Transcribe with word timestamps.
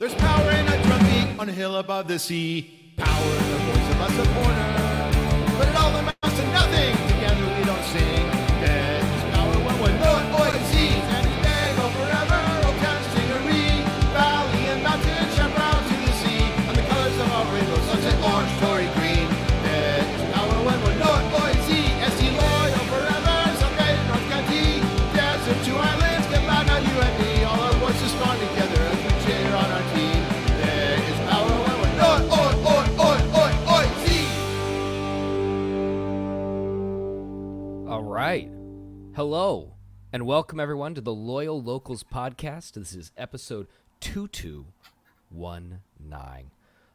There's 0.00 0.14
power 0.14 0.50
in 0.52 0.68
a 0.68 0.82
drum 0.84 1.00
beat 1.06 1.40
on 1.40 1.48
a 1.48 1.52
hill 1.52 1.74
above 1.74 2.06
the 2.06 2.20
sea. 2.20 2.94
Power 2.96 3.32
in 3.34 3.50
the 3.50 3.58
voice 3.66 3.90
of 3.94 4.00
a 4.00 4.08
supporter. 4.12 5.58
But 5.58 5.66
it 5.66 5.74
all 5.74 5.90
amounts 5.96 6.12
to 6.12 6.17
Hello, 39.18 39.74
and 40.12 40.26
welcome 40.26 40.60
everyone 40.60 40.94
to 40.94 41.00
the 41.00 41.12
Loyal 41.12 41.60
Locals 41.60 42.04
podcast. 42.04 42.74
This 42.74 42.94
is 42.94 43.10
episode 43.16 43.66
2219. 43.98 46.50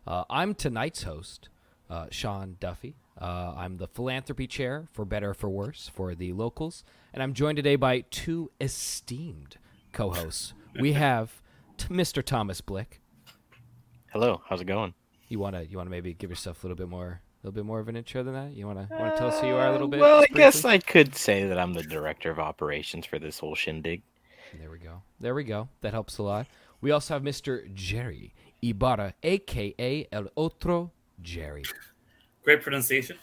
Uh, 0.07 0.23
I'm 0.29 0.55
tonight's 0.55 1.03
host, 1.03 1.49
uh, 1.89 2.05
Sean 2.11 2.55
Duffy. 2.61 2.95
Uh, 3.19 3.55
I'm 3.57 3.75
the 3.75 3.89
philanthropy 3.89 4.47
chair, 4.47 4.87
for 4.93 5.03
better 5.03 5.31
or 5.31 5.33
for 5.33 5.49
worse, 5.49 5.91
for 5.93 6.15
the 6.15 6.31
locals. 6.31 6.85
And 7.13 7.21
I'm 7.21 7.33
joined 7.33 7.57
today 7.57 7.75
by 7.75 8.05
two 8.09 8.51
esteemed 8.61 9.57
co 9.91 10.11
hosts. 10.11 10.53
We 10.79 10.93
have 10.93 11.41
t- 11.75 11.89
Mr. 11.89 12.23
Thomas 12.23 12.61
Blick. 12.61 13.01
Hello, 14.13 14.41
how's 14.47 14.61
it 14.61 14.65
going? 14.65 14.93
You 15.27 15.39
wanna 15.39 15.63
you 15.63 15.75
wanna 15.75 15.89
maybe 15.89 16.13
give 16.13 16.29
yourself 16.29 16.63
a 16.63 16.67
little 16.67 16.77
bit 16.77 16.87
more 16.87 17.11
a 17.11 17.19
little 17.43 17.53
bit 17.53 17.65
more 17.65 17.79
of 17.79 17.87
an 17.89 17.95
intro 17.95 18.23
than 18.23 18.33
that? 18.33 18.53
You 18.53 18.67
wanna 18.67 18.87
wanna 18.91 19.17
tell 19.17 19.27
us 19.27 19.39
who 19.39 19.47
you 19.47 19.55
are 19.55 19.67
a 19.67 19.71
little 19.71 19.87
bit? 19.87 19.99
Well, 19.99 20.19
I 20.19 20.25
just 20.27 20.33
guess? 20.33 20.65
I 20.65 20.77
could 20.77 21.15
say 21.15 21.45
that 21.45 21.59
I'm 21.59 21.73
the 21.73 21.83
director 21.83 22.31
of 22.31 22.39
operations 22.39 23.05
for 23.05 23.19
this 23.19 23.39
whole 23.39 23.55
shindig. 23.55 24.01
There 24.59 24.69
we 24.69 24.79
go. 24.79 25.01
There 25.19 25.35
we 25.35 25.43
go. 25.43 25.69
That 25.81 25.93
helps 25.93 26.17
a 26.17 26.23
lot. 26.23 26.47
We 26.81 26.91
also 26.91 27.15
have 27.15 27.23
Mr. 27.23 27.73
Jerry 27.73 28.33
Ibarra, 28.61 29.13
aka 29.23 30.07
El 30.11 30.27
Otro 30.37 30.91
Jerry. 31.21 31.63
Great 32.43 32.61
pronunciation. 32.61 33.17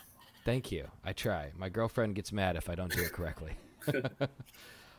Thank 0.44 0.72
you. 0.72 0.88
I 1.04 1.12
try. 1.12 1.52
My 1.56 1.68
girlfriend 1.68 2.14
gets 2.14 2.32
mad 2.32 2.56
if 2.56 2.68
I 2.68 2.74
don't 2.74 2.90
do 2.90 3.02
it 3.02 3.12
correctly. 3.12 3.52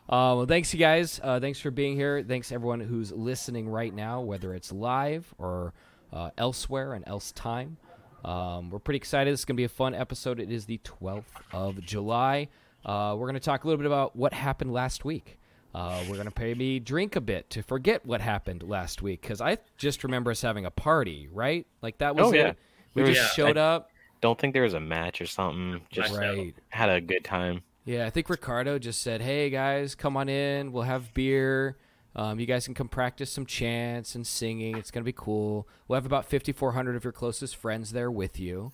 Uh, 0.09 0.35
well, 0.35 0.45
thanks, 0.45 0.73
you 0.73 0.79
guys. 0.79 1.21
Uh, 1.23 1.39
thanks 1.39 1.59
for 1.59 1.71
being 1.71 1.95
here. 1.95 2.21
Thanks, 2.21 2.51
everyone 2.51 2.81
who's 2.81 3.13
listening 3.13 3.69
right 3.69 3.93
now, 3.93 4.19
whether 4.19 4.53
it's 4.53 4.69
live 4.69 5.33
or 5.37 5.73
uh, 6.11 6.31
elsewhere 6.37 6.93
and 6.93 7.07
else 7.07 7.31
time. 7.31 7.77
Um, 8.23 8.69
we're 8.69 8.79
pretty 8.79 8.97
excited. 8.97 9.31
This 9.33 9.41
is 9.41 9.45
going 9.45 9.55
to 9.55 9.61
be 9.61 9.65
a 9.65 9.69
fun 9.69 9.93
episode. 9.95 10.39
It 10.39 10.51
is 10.51 10.65
the 10.65 10.79
12th 10.79 11.23
of 11.51 11.81
July. 11.81 12.49
Uh, 12.85 13.15
we're 13.17 13.25
going 13.27 13.33
to 13.35 13.39
talk 13.39 13.63
a 13.63 13.67
little 13.67 13.77
bit 13.77 13.85
about 13.87 14.15
what 14.15 14.33
happened 14.33 14.73
last 14.73 15.03
week. 15.05 15.37
Uh, 15.73 16.03
we're 16.09 16.15
going 16.17 16.29
to 16.29 16.33
maybe 16.39 16.79
drink 16.79 17.15
a 17.15 17.21
bit 17.21 17.49
to 17.51 17.63
forget 17.63 18.05
what 18.05 18.19
happened 18.21 18.61
last 18.63 19.01
week 19.01 19.21
because 19.21 19.39
I 19.41 19.57
just 19.77 20.03
remember 20.03 20.31
us 20.31 20.41
having 20.41 20.65
a 20.65 20.71
party, 20.71 21.29
right? 21.31 21.65
Like 21.81 21.97
that 21.99 22.15
was 22.15 22.27
Oh, 22.27 22.33
yeah. 22.33 22.47
it. 22.49 22.57
We 22.93 23.03
just 23.05 23.19
was- 23.21 23.31
showed 23.31 23.57
up. 23.57 23.89
Don't 24.19 24.37
think 24.37 24.53
there 24.53 24.63
was 24.63 24.73
a 24.75 24.79
match 24.79 25.19
or 25.21 25.25
something. 25.25 25.81
Just. 25.89 26.13
Right. 26.15 26.53
had 26.69 26.89
a 26.89 27.01
good 27.01 27.23
time. 27.23 27.61
Yeah, 27.85 28.05
I 28.05 28.11
think 28.11 28.29
Ricardo 28.29 28.77
just 28.77 29.01
said, 29.01 29.19
"Hey 29.21 29.49
guys, 29.49 29.95
come 29.95 30.15
on 30.15 30.29
in. 30.29 30.71
We'll 30.71 30.83
have 30.83 31.11
beer. 31.15 31.77
Um, 32.15 32.39
you 32.39 32.45
guys 32.45 32.65
can 32.65 32.73
come 32.73 32.87
practice 32.89 33.31
some 33.31 33.45
chants 33.45 34.15
and 34.15 34.25
singing. 34.27 34.77
It's 34.77 34.91
gonna 34.91 35.03
be 35.03 35.13
cool. 35.13 35.67
We'll 35.87 35.95
have 35.97 36.05
about 36.05 36.25
5,400 36.25 36.95
of 36.95 37.03
your 37.03 37.13
closest 37.13 37.55
friends 37.55 37.91
there 37.91 38.11
with 38.11 38.39
you, 38.39 38.71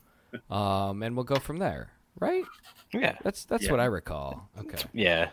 um, 0.49 1.03
and 1.03 1.15
we'll 1.15 1.23
go 1.25 1.35
from 1.35 1.57
there. 1.57 1.91
Right? 2.19 2.43
Yeah. 2.93 3.15
That's 3.23 3.45
that's 3.45 3.65
Yeah. 3.65 3.71
what 3.71 3.79
I 3.79 3.85
recall. 3.85 4.49
Okay. 4.59 4.83
Yeah. 4.93 5.29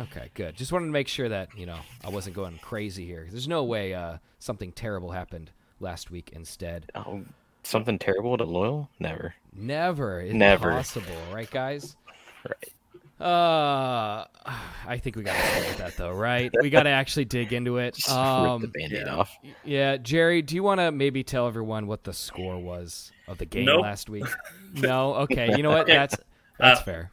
Okay. 0.00 0.30
Good. 0.34 0.56
Just 0.56 0.72
wanted 0.72 0.86
to 0.86 0.92
make 0.92 1.06
sure 1.08 1.28
that 1.28 1.56
you 1.56 1.66
know 1.66 1.78
I 2.04 2.08
wasn't 2.08 2.34
going 2.34 2.58
crazy 2.62 3.06
here. 3.06 3.28
There's 3.30 3.46
no 3.48 3.62
way 3.64 3.94
uh, 3.94 4.18
something 4.40 4.72
terrible 4.72 5.12
happened 5.12 5.52
last 5.78 6.10
week. 6.10 6.30
Instead, 6.32 6.90
Oh, 6.96 7.22
something 7.62 7.98
terrible 7.98 8.36
to 8.38 8.44
loyal? 8.44 8.90
Never. 8.98 9.34
never, 9.52 10.24
Never. 10.32 10.70
impossible. 10.70 11.14
Right, 11.32 11.50
guys? 11.50 11.96
Right. 12.48 12.72
Uh, 13.18 14.24
I 14.88 14.98
think 15.02 15.16
we 15.16 15.22
gotta 15.22 15.40
start 15.40 15.66
with 15.68 15.76
that 15.78 15.96
though, 15.96 16.12
right? 16.12 16.52
We 16.60 16.70
gotta 16.70 16.90
actually 16.90 17.24
dig 17.24 17.52
into 17.52 17.78
it. 17.78 17.94
Just 17.96 18.10
Um, 18.10 18.60
rip 18.62 18.72
the 18.72 18.78
band-aid 18.78 19.06
yeah. 19.06 19.14
off. 19.14 19.36
yeah, 19.64 19.96
Jerry, 19.96 20.42
do 20.42 20.54
you 20.54 20.62
want 20.62 20.80
to 20.80 20.92
maybe 20.92 21.24
tell 21.24 21.46
everyone 21.46 21.86
what 21.86 22.04
the 22.04 22.12
score 22.12 22.58
was 22.58 23.10
of 23.26 23.38
the 23.38 23.46
game 23.46 23.64
Nope. 23.66 23.82
last 23.82 24.08
week? 24.08 24.24
No, 24.74 25.14
okay. 25.14 25.56
You 25.56 25.62
know 25.62 25.70
what? 25.70 25.86
That's 25.86 26.16
that's 26.58 26.80
Uh, 26.80 26.84
fair. 26.84 27.10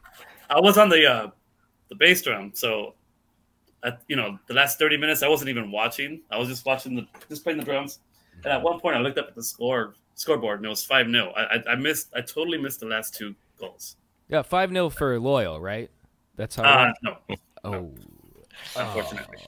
I 0.50 0.60
was 0.60 0.76
on 0.76 0.90
the 0.90 1.06
uh, 1.06 1.30
the 1.88 1.94
bass 1.94 2.20
drum, 2.20 2.52
so 2.54 2.94
at 3.82 4.02
you 4.06 4.16
know 4.16 4.38
the 4.46 4.52
last 4.54 4.78
thirty 4.78 4.98
minutes 4.98 5.22
I 5.22 5.28
wasn't 5.28 5.48
even 5.48 5.70
watching. 5.70 6.20
I 6.30 6.36
was 6.38 6.48
just 6.48 6.66
watching 6.66 6.94
the 6.94 7.06
just 7.30 7.42
playing 7.42 7.58
the 7.58 7.64
drums. 7.64 8.00
And 8.44 8.52
at 8.52 8.60
one 8.60 8.78
point 8.80 8.96
I 8.96 9.00
looked 9.00 9.16
up 9.16 9.28
at 9.28 9.34
the 9.34 9.42
score 9.42 9.94
scoreboard 10.16 10.58
and 10.58 10.66
it 10.66 10.68
was 10.68 10.84
five 10.84 11.10
0 11.10 11.32
I, 11.36 11.42
I 11.56 11.72
I 11.72 11.74
missed 11.76 12.10
I 12.14 12.20
totally 12.20 12.58
missed 12.58 12.80
the 12.80 12.86
last 12.86 13.14
two 13.14 13.34
goals. 13.58 13.96
Yeah, 14.28 14.42
five 14.42 14.70
0 14.70 14.90
for 14.90 15.18
loyal, 15.20 15.60
right? 15.60 15.90
That's 16.36 16.56
how. 16.56 16.62
Uh, 16.64 16.92
no, 17.02 17.38
oh, 17.64 17.90
unfortunately. 18.76 19.38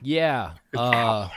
yeah. 0.00 0.52
Uh, 0.76 1.28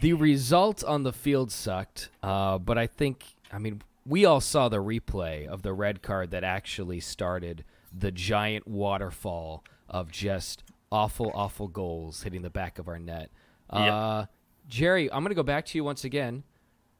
the 0.00 0.12
result 0.14 0.82
on 0.82 1.02
the 1.04 1.12
field 1.12 1.52
sucked, 1.52 2.10
uh, 2.22 2.58
but 2.58 2.76
I 2.78 2.86
think 2.86 3.24
I 3.52 3.58
mean 3.58 3.82
we 4.04 4.24
all 4.24 4.40
saw 4.40 4.68
the 4.68 4.78
replay 4.82 5.46
of 5.46 5.62
the 5.62 5.72
red 5.72 6.02
card 6.02 6.30
that 6.30 6.44
actually 6.44 7.00
started 7.00 7.64
the 7.96 8.10
giant 8.10 8.66
waterfall 8.66 9.64
of 9.88 10.10
just 10.10 10.62
awful, 10.92 11.30
awful 11.34 11.68
goals 11.68 12.22
hitting 12.22 12.42
the 12.42 12.50
back 12.50 12.78
of 12.78 12.88
our 12.88 12.98
net. 12.98 13.30
Uh, 13.70 14.26
Jerry, 14.68 15.10
I'm 15.12 15.22
going 15.22 15.30
to 15.30 15.34
go 15.36 15.42
back 15.42 15.66
to 15.66 15.78
you 15.78 15.84
once 15.84 16.04
again. 16.04 16.44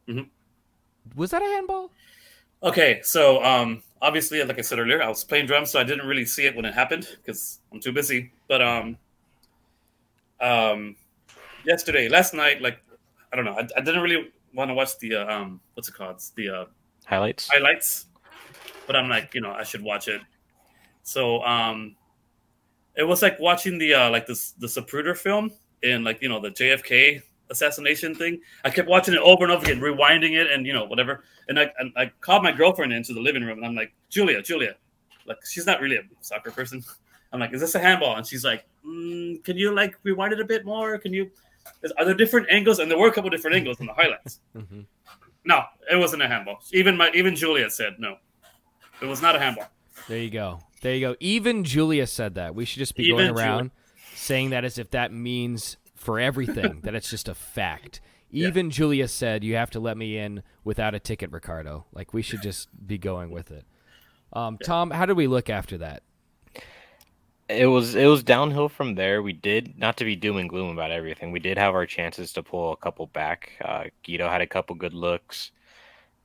Mhm. 0.09 0.29
Was 1.15 1.31
that 1.31 1.43
a 1.43 1.45
handball? 1.45 1.91
Okay, 2.63 3.01
so 3.03 3.43
um, 3.45 3.83
obviously, 4.01 4.43
like 4.43 4.59
I 4.59 4.63
said 4.63 4.79
earlier, 4.79 5.03
I 5.03 5.09
was 5.09 5.25
playing 5.25 5.47
drums, 5.47 5.71
so 5.71 5.79
I 5.81 5.85
didn't 5.85 6.07
really 6.07 6.25
see 6.25 6.47
it 6.47 6.57
when 6.57 6.65
it 6.65 6.75
happened 6.75 7.07
because 7.17 7.61
I'm 7.73 7.81
too 7.81 7.93
busy. 7.93 8.33
But 8.49 8.63
um, 8.63 8.97
um, 10.41 10.97
yesterday, 11.65 12.09
last 12.09 12.35
night, 12.35 12.63
like 12.63 12.79
I 13.33 13.37
don't 13.37 13.45
know, 13.45 13.53
I, 13.55 13.67
I 13.77 13.81
didn't 13.81 14.03
really 14.03 14.33
want 14.55 14.71
to 14.71 14.75
watch 14.75 14.99
the 14.99 15.17
uh, 15.17 15.35
um, 15.35 15.61
what's 15.75 15.89
it 15.89 15.95
called, 15.95 16.23
the 16.35 16.49
uh, 16.49 16.65
Highlights? 17.05 17.49
highlights, 17.49 18.07
but 18.87 18.97
I'm 18.97 19.09
like, 19.09 19.35
you 19.35 19.41
know, 19.41 19.53
I 19.53 19.63
should 19.63 19.83
watch 19.83 20.09
it. 20.09 20.21
So 21.03 21.43
um, 21.43 21.95
it 22.97 23.05
was 23.05 23.23
like 23.23 23.39
watching 23.39 23.79
the 23.79 23.95
uh, 23.95 24.11
like 24.11 24.27
this 24.27 24.53
the 24.53 24.67
Zapruder 24.67 25.17
film 25.17 25.53
in 25.83 26.03
like 26.03 26.23
you 26.23 26.29
know 26.29 26.41
the 26.41 26.51
JFK 26.51 27.23
assassination 27.51 28.15
thing. 28.15 28.41
I 28.65 28.71
kept 28.71 28.89
watching 28.89 29.15
it 29.15 29.21
over 29.21 29.45
and 29.45 29.53
over 29.53 29.65
again, 29.65 29.81
rewinding 29.81 30.33
it, 30.41 30.51
and 30.51 30.67
you 30.67 30.73
know 30.73 30.85
whatever. 30.85 31.25
And 31.49 31.59
I 31.61 31.71
and 31.79 31.93
I 31.97 32.11
called 32.21 32.43
my 32.43 32.53
girlfriend 32.53 32.93
into 32.93 33.13
the 33.13 33.21
living 33.21 33.43
room, 33.45 33.59
and 33.59 33.67
I'm 33.67 33.75
like, 33.75 33.93
Julia, 34.11 34.43
Julia, 34.43 34.75
like 35.27 35.39
she's 35.49 35.67
not 35.67 35.81
really 35.81 35.97
a 35.97 36.03
soccer 36.21 36.51
person. 36.51 36.85
I'm 37.33 37.41
like, 37.41 37.53
is 37.53 37.61
this 37.61 37.75
a 37.75 37.81
handball? 37.81 38.17
And 38.17 38.27
she's 38.27 38.45
like, 38.45 38.65
mm, 38.87 39.43
can 39.45 39.57
you 39.57 39.75
like 39.75 39.99
rewind 40.05 40.33
it 40.33 40.41
a 40.41 40.45
bit 40.45 40.65
more? 40.65 40.97
Can 40.99 41.13
you? 41.13 41.31
is- 41.83 41.93
Are 41.99 42.05
there 42.05 42.15
different 42.15 42.47
angles? 42.51 42.79
And 42.79 42.91
there 42.91 42.99
were 42.99 43.09
a 43.09 43.13
couple 43.13 43.29
different 43.31 43.57
angles 43.57 43.81
in 43.81 43.87
the 43.87 43.93
highlights. 43.95 44.41
Mm-hmm. 44.57 44.81
No, 45.45 45.63
it 45.91 45.97
wasn't 45.97 46.23
a 46.23 46.29
handball. 46.29 46.59
Even 46.73 46.97
my 46.97 47.11
even 47.15 47.37
Julia 47.37 47.71
said 47.71 47.97
no. 48.01 48.17
It 49.01 49.07
was 49.07 49.23
not 49.23 49.37
a 49.37 49.39
handball. 49.39 49.69
There 50.09 50.19
you 50.19 50.31
go. 50.31 50.59
There 50.83 50.93
you 50.95 51.01
go. 51.01 51.17
Even 51.21 51.63
Julia 51.63 52.07
said 52.09 52.35
that. 52.35 52.55
We 52.57 52.65
should 52.65 52.79
just 52.81 52.97
be 52.97 53.05
Even 53.05 53.17
going 53.17 53.31
around 53.39 53.71
saying 54.15 54.51
that 54.51 54.65
as 54.65 54.77
if 54.79 54.91
that 54.91 55.13
means 55.13 55.77
for 55.97 56.21
everything 56.21 56.81
that 56.83 56.95
it's 56.95 57.11
just 57.11 57.29
a 57.29 57.35
fact. 57.35 58.01
Even 58.31 58.71
Julia 58.71 59.09
said 59.09 59.45
you 59.45 59.55
have 59.57 59.71
to 59.71 59.81
let 59.81 59.97
me 59.97 60.19
in 60.19 60.43
without 60.65 60.95
a 60.95 61.01
ticket, 61.01 61.31
Ricardo. 61.33 61.87
Like 61.93 62.13
we 62.13 62.23
should 62.23 62.43
just 62.43 62.69
be 62.87 62.99
going 62.99 63.31
with 63.31 63.51
it. 63.51 63.65
Um, 64.33 64.59
Tom, 64.63 64.91
how 64.91 65.07
did 65.07 65.17
we 65.17 65.27
look 65.27 65.49
after 65.49 65.79
that? 65.79 66.03
It 67.49 67.67
was 67.67 67.95
it 67.95 68.07
was 68.07 68.25
downhill 68.25 68.69
from 68.69 68.97
there. 68.97 69.23
We 69.23 69.33
did 69.33 69.79
not 69.79 69.97
to 69.99 70.05
be 70.05 70.17
doom 70.17 70.37
and 70.37 70.49
gloom 70.49 70.71
about 70.73 70.91
everything. 70.91 71.31
We 71.31 71.39
did 71.39 71.57
have 71.59 71.75
our 71.75 71.87
chances 71.87 72.33
to 72.33 72.43
pull 72.43 72.73
a 72.73 72.77
couple 72.77 73.07
back. 73.07 73.53
Uh, 73.65 73.85
Guido 74.05 74.29
had 74.29 74.41
a 74.41 74.47
couple 74.47 74.75
good 74.75 74.95
looks. 74.95 75.53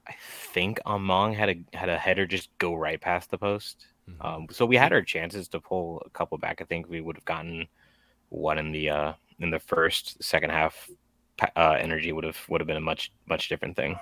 I 0.07 0.15
think 0.51 0.79
Among 0.87 1.33
had 1.33 1.49
a 1.49 1.77
had 1.77 1.89
a 1.89 1.97
header 1.97 2.25
just 2.25 2.49
go 2.57 2.73
right 2.73 2.99
past 2.99 3.29
the 3.29 3.37
post. 3.37 3.85
Mhm. 4.09 4.25
Um, 4.25 4.47
so 4.49 4.65
we 4.65 4.75
had 4.75 4.91
our 4.91 5.03
chances 5.03 5.47
to 5.49 5.59
pull 5.59 6.01
a 6.05 6.09
couple 6.09 6.39
back. 6.39 6.59
I 6.59 6.65
think 6.65 6.89
we 6.89 7.01
would 7.01 7.17
have 7.17 7.25
gotten 7.25 7.67
one 8.29 8.57
in 8.57 8.71
the 8.71 8.89
uh, 8.89 9.13
in 9.41 9.49
the 9.49 9.59
first 9.59 10.23
second 10.23 10.51
half. 10.51 10.89
Uh, 11.55 11.75
energy 11.79 12.11
would 12.11 12.23
have 12.23 12.37
would 12.49 12.61
have 12.61 12.67
been 12.67 12.77
a 12.77 12.81
much 12.81 13.11
much 13.27 13.49
different 13.49 13.75
thing. 13.75 13.97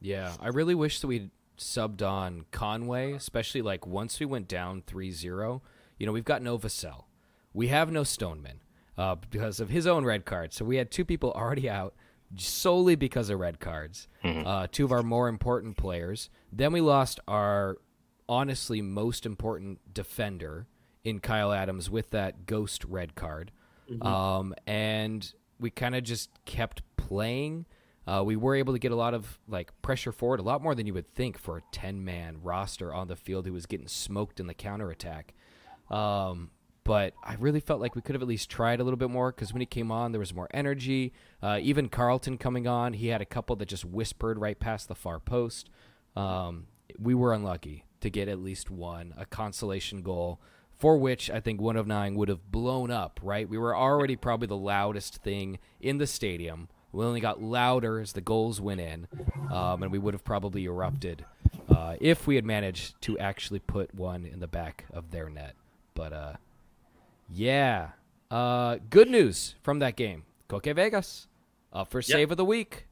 Yeah, 0.00 0.32
I 0.40 0.48
really 0.48 0.74
wish 0.74 1.00
that 1.00 1.06
we'd 1.06 1.30
subbed 1.56 2.02
on 2.02 2.44
Conway, 2.50 3.12
especially 3.12 3.62
like 3.62 3.86
once 3.86 4.20
we 4.20 4.26
went 4.26 4.48
down 4.48 4.82
3-0. 4.82 5.60
You 5.98 6.06
know, 6.06 6.12
we've 6.12 6.24
got 6.24 6.42
no 6.42 6.58
Vassell. 6.58 7.04
We 7.54 7.68
have 7.68 7.90
no 7.90 8.02
Stoneman. 8.02 8.60
uh, 8.98 9.14
because 9.30 9.60
of 9.60 9.70
his 9.70 9.86
own 9.86 10.04
red 10.04 10.24
card. 10.24 10.52
So 10.52 10.64
we 10.64 10.76
had 10.76 10.90
two 10.90 11.04
people 11.04 11.32
already 11.32 11.70
out 11.70 11.94
solely 12.36 12.96
because 12.96 13.30
of 13.30 13.38
red 13.38 13.60
cards. 13.60 14.08
Uh, 14.22 14.66
two 14.70 14.84
of 14.84 14.92
our 14.92 15.02
more 15.02 15.28
important 15.28 15.76
players. 15.76 16.28
Then 16.52 16.72
we 16.72 16.80
lost 16.80 17.18
our 17.26 17.78
honestly 18.28 18.82
most 18.82 19.24
important 19.26 19.78
defender 19.94 20.66
in 21.02 21.20
Kyle 21.20 21.52
Adams 21.52 21.88
with 21.90 22.10
that 22.10 22.46
ghost 22.46 22.84
red 22.84 23.14
card. 23.14 23.52
Um, 24.02 24.54
and 24.66 25.32
we 25.58 25.70
kind 25.70 25.94
of 25.94 26.02
just 26.02 26.30
kept 26.44 26.82
playing. 26.96 27.66
Uh, 28.06 28.22
we 28.24 28.36
were 28.36 28.54
able 28.54 28.72
to 28.74 28.78
get 28.78 28.92
a 28.92 28.96
lot 28.96 29.14
of 29.14 29.38
like 29.48 29.70
pressure 29.80 30.12
forward, 30.12 30.40
a 30.40 30.42
lot 30.42 30.62
more 30.62 30.74
than 30.74 30.86
you 30.86 30.94
would 30.94 31.08
think 31.14 31.38
for 31.38 31.58
a 31.58 31.62
ten 31.72 32.04
man 32.04 32.38
roster 32.42 32.92
on 32.92 33.08
the 33.08 33.16
field 33.16 33.46
who 33.46 33.52
was 33.52 33.66
getting 33.66 33.88
smoked 33.88 34.40
in 34.40 34.46
the 34.46 34.54
counterattack. 34.54 35.34
Um, 35.90 36.50
but 36.84 37.14
I 37.24 37.34
really 37.36 37.60
felt 37.60 37.80
like 37.80 37.94
we 37.94 38.02
could 38.02 38.14
have 38.14 38.20
at 38.20 38.28
least 38.28 38.50
tried 38.50 38.78
a 38.78 38.84
little 38.84 38.98
bit 38.98 39.08
more 39.08 39.32
because 39.32 39.54
when 39.54 39.60
he 39.60 39.66
came 39.66 39.90
on, 39.90 40.12
there 40.12 40.18
was 40.18 40.34
more 40.34 40.48
energy. 40.52 41.14
Uh, 41.42 41.58
even 41.62 41.88
Carlton 41.88 42.36
coming 42.36 42.66
on, 42.66 42.92
he 42.92 43.08
had 43.08 43.22
a 43.22 43.26
couple 43.26 43.56
that 43.56 43.68
just 43.68 43.86
whispered 43.86 44.38
right 44.38 44.58
past 44.58 44.88
the 44.88 44.94
far 44.94 45.18
post. 45.18 45.70
Um, 46.14 46.66
we 46.98 47.14
were 47.14 47.32
unlucky 47.32 47.86
to 48.00 48.10
get 48.10 48.28
at 48.28 48.38
least 48.38 48.70
one, 48.70 49.14
a 49.16 49.24
consolation 49.24 50.02
goal, 50.02 50.42
for 50.84 50.98
which 50.98 51.30
I 51.30 51.40
think 51.40 51.62
one 51.62 51.78
of 51.78 51.86
nine 51.86 52.14
would 52.14 52.28
have 52.28 52.52
blown 52.52 52.90
up, 52.90 53.18
right? 53.22 53.48
We 53.48 53.56
were 53.56 53.74
already 53.74 54.16
probably 54.16 54.48
the 54.48 54.56
loudest 54.58 55.16
thing 55.16 55.58
in 55.80 55.96
the 55.96 56.06
stadium. 56.06 56.68
We 56.92 57.06
only 57.06 57.20
got 57.20 57.42
louder 57.42 58.00
as 58.00 58.12
the 58.12 58.20
goals 58.20 58.60
went 58.60 58.82
in, 58.82 59.08
um, 59.50 59.82
and 59.82 59.90
we 59.90 59.96
would 59.96 60.12
have 60.12 60.24
probably 60.24 60.66
erupted 60.66 61.24
uh, 61.74 61.96
if 62.02 62.26
we 62.26 62.34
had 62.34 62.44
managed 62.44 63.00
to 63.00 63.18
actually 63.18 63.60
put 63.60 63.94
one 63.94 64.26
in 64.26 64.40
the 64.40 64.46
back 64.46 64.84
of 64.92 65.10
their 65.10 65.30
net. 65.30 65.54
But 65.94 66.12
uh, 66.12 66.32
yeah, 67.32 67.92
uh, 68.30 68.76
good 68.90 69.08
news 69.08 69.54
from 69.62 69.78
that 69.78 69.96
game. 69.96 70.24
Koke 70.50 70.74
Vegas 70.76 71.28
up 71.72 71.90
for 71.90 72.02
save 72.02 72.30
of 72.30 72.36
the 72.36 72.44
week. 72.44 72.88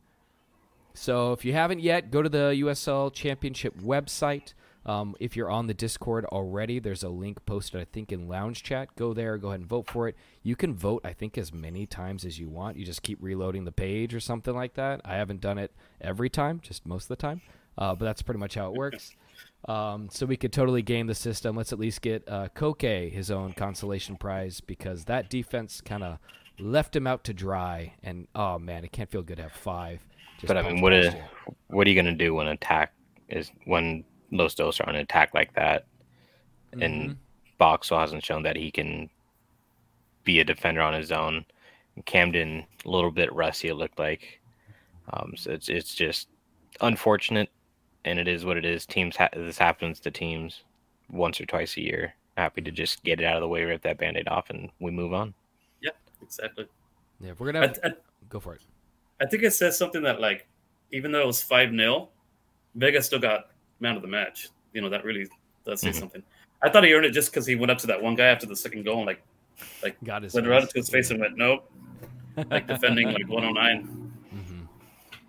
So 0.95 1.35
if 1.35 1.45
you 1.45 1.53
haven't 1.53 1.81
yet, 1.81 2.11
go 2.11 2.23
to 2.23 2.31
the 2.31 2.57
USL 2.65 3.13
Championship 3.13 3.79
website. 3.79 4.55
Um, 4.85 5.15
if 5.21 5.37
you're 5.37 5.51
on 5.51 5.67
the 5.67 5.75
Discord 5.75 6.25
already, 6.27 6.79
there's 6.79 7.03
a 7.03 7.09
link 7.09 7.45
posted, 7.47 7.81
I 7.81 7.85
think, 7.85 8.11
in 8.11 8.29
Lounge 8.29 8.63
Chat. 8.63 8.95
Go 8.97 9.15
there, 9.15 9.39
go 9.39 9.49
ahead 9.49 9.61
and 9.61 9.69
vote 9.69 9.89
for 9.89 10.09
it. 10.09 10.17
You 10.43 10.57
can 10.57 10.75
vote, 10.75 11.03
I 11.05 11.13
think, 11.13 11.39
as 11.39 11.53
many 11.53 11.87
times 11.87 12.25
as 12.25 12.39
you 12.39 12.49
want. 12.49 12.77
You 12.77 12.85
just 12.85 13.03
keep 13.03 13.19
reloading 13.21 13.65
the 13.65 13.73
page 13.73 14.15
or 14.15 14.21
something 14.21 14.55
like 14.55 14.75
that. 14.75 15.01
I 15.05 15.15
haven't 15.15 15.41
done 15.41 15.59
it 15.59 15.73
every 16.01 16.29
time, 16.29 16.61
just 16.61 16.85
most 16.85 17.05
of 17.05 17.09
the 17.09 17.17
time. 17.17 17.41
Uh, 17.79 17.95
but 17.95 18.05
that's 18.05 18.23
pretty 18.23 18.41
much 18.41 18.55
how 18.55 18.69
it 18.69 18.75
works. 18.75 19.15
Um, 19.69 20.09
so 20.11 20.27
we 20.27 20.37
could 20.37 20.53
totally 20.53 20.83
game 20.83 21.07
the 21.07 21.15
system. 21.15 21.57
Let's 21.57 21.73
at 21.73 21.79
least 21.79 22.03
get 22.03 22.29
uh, 22.29 22.49
Koke 22.55 23.13
his 23.13 23.31
own 23.31 23.53
consolation 23.53 24.17
prize 24.17 24.61
because 24.61 25.05
that 25.05 25.31
defense 25.31 25.81
kind 25.81 26.03
of 26.03 26.19
left 26.59 26.97
him 26.97 27.07
out 27.07 27.23
to 27.25 27.33
dry. 27.33 27.95
And 28.03 28.27
oh 28.35 28.59
man, 28.59 28.85
it 28.85 28.91
can't 28.91 29.11
feel 29.11 29.23
good 29.23 29.37
to 29.37 29.45
have 29.45 29.53
five. 29.53 30.05
just 30.37 30.49
But 30.49 30.57
I 30.57 30.63
mean, 30.63 30.81
punched 30.81 30.83
what 30.83 30.93
a, 30.93 31.25
what 31.69 31.87
are 31.87 31.91
you 31.91 31.97
gonna 31.97 32.17
do 32.17 32.35
when 32.35 32.49
attack 32.49 32.93
is 33.29 33.53
when 33.65 34.05
Los 34.33 34.55
Dos 34.57 34.81
are 34.81 34.89
on 34.89 34.97
an 34.97 35.03
attack 35.03 35.35
like 35.35 35.55
that, 35.55 35.87
Mm-hmm. 36.73 36.83
and 36.83 37.17
Boxall 37.59 38.01
hasn't 38.01 38.25
shown 38.25 38.43
that 38.45 38.57
he 38.57 38.71
can 38.71 39.11
be 40.25 40.41
a 40.41 40.45
defender 40.45 40.81
on 40.81 40.95
his 40.95 41.13
own. 41.13 41.45
Camden 42.07 42.65
a 42.87 42.89
little 42.89 43.11
bit 43.11 43.31
rusty. 43.35 43.69
It 43.69 43.75
looked 43.75 43.99
like, 43.99 44.41
um, 45.13 45.35
so 45.37 45.51
it's 45.51 45.69
it's 45.69 45.95
just 45.95 46.29
unfortunate, 46.81 47.51
and 48.07 48.19
it 48.19 48.27
is 48.27 48.47
what 48.47 48.57
it 48.57 48.65
is. 48.65 48.87
Teams 48.87 49.17
ha- 49.17 49.29
this 49.35 49.59
happens 49.59 50.01
to 50.01 50.11
teams 50.11 50.63
once 51.11 51.39
or 51.43 51.45
twice 51.47 51.77
a 51.77 51.83
year. 51.83 52.15
Happy 52.39 52.63
to 52.63 52.71
just 52.71 53.05
get 53.05 53.21
it 53.21 53.27
out 53.27 53.37
of 53.37 53.43
the 53.43 53.49
way, 53.49 53.63
rip 53.65 53.83
that 53.83 53.99
band-aid 53.99 54.27
off, 54.29 54.49
and 54.49 54.71
we 54.81 54.91
move 54.91 55.13
on. 55.13 55.35
Yeah, 55.83 55.91
exactly. 56.23 56.67
Yeah, 57.21 57.33
we're 57.39 57.53
gonna 57.53 57.67
have, 57.69 57.79
I, 57.85 57.89
I, 57.89 57.93
go 58.31 58.41
for 58.41 58.55
it. 58.55 58.63
I 59.21 59.27
think 59.27 59.43
it 59.43 59.53
says 59.53 59.77
something 59.77 60.03
that 60.05 60.19
like, 60.23 60.49
even 60.91 61.13
though 61.13 61.21
it 61.21 61.27
was 61.27 61.43
five 61.43 61.71
0 61.71 62.09
Vega 62.75 63.03
still 63.03 63.19
got 63.19 63.49
man 63.83 63.97
of 63.97 64.03
the 64.03 64.09
match. 64.09 64.49
You 64.73 64.81
know 64.81 64.89
that 64.89 65.05
really 65.05 65.27
does 65.67 65.81
say 65.83 65.91
Mhm. 65.91 65.95
something. 65.99 66.23
I 66.63 66.71
thought 66.71 66.85
he 66.85 66.95
earned 66.95 67.05
it 67.05 67.11
just 67.11 67.31
because 67.31 67.45
he 67.45 67.57
went 67.57 67.71
up 67.71 67.79
to 67.79 67.87
that 67.89 68.01
one 68.01 68.15
guy 68.15 68.27
after 68.29 68.47
the 68.47 68.57
second 68.57 68.85
goal 68.85 68.99
and 68.99 69.07
like, 69.07 69.23
like 69.83 70.03
Got 70.05 70.23
his 70.23 70.33
went 70.33 70.47
face. 70.47 70.51
right 70.51 70.71
to 70.71 70.79
his 70.79 70.89
face 70.89 71.11
and 71.11 71.21
went 71.21 71.37
nope, 71.37 71.71
like 72.51 72.67
defending 72.67 73.09
like 73.13 73.25
109. 73.29 73.83
hmm 74.31 74.63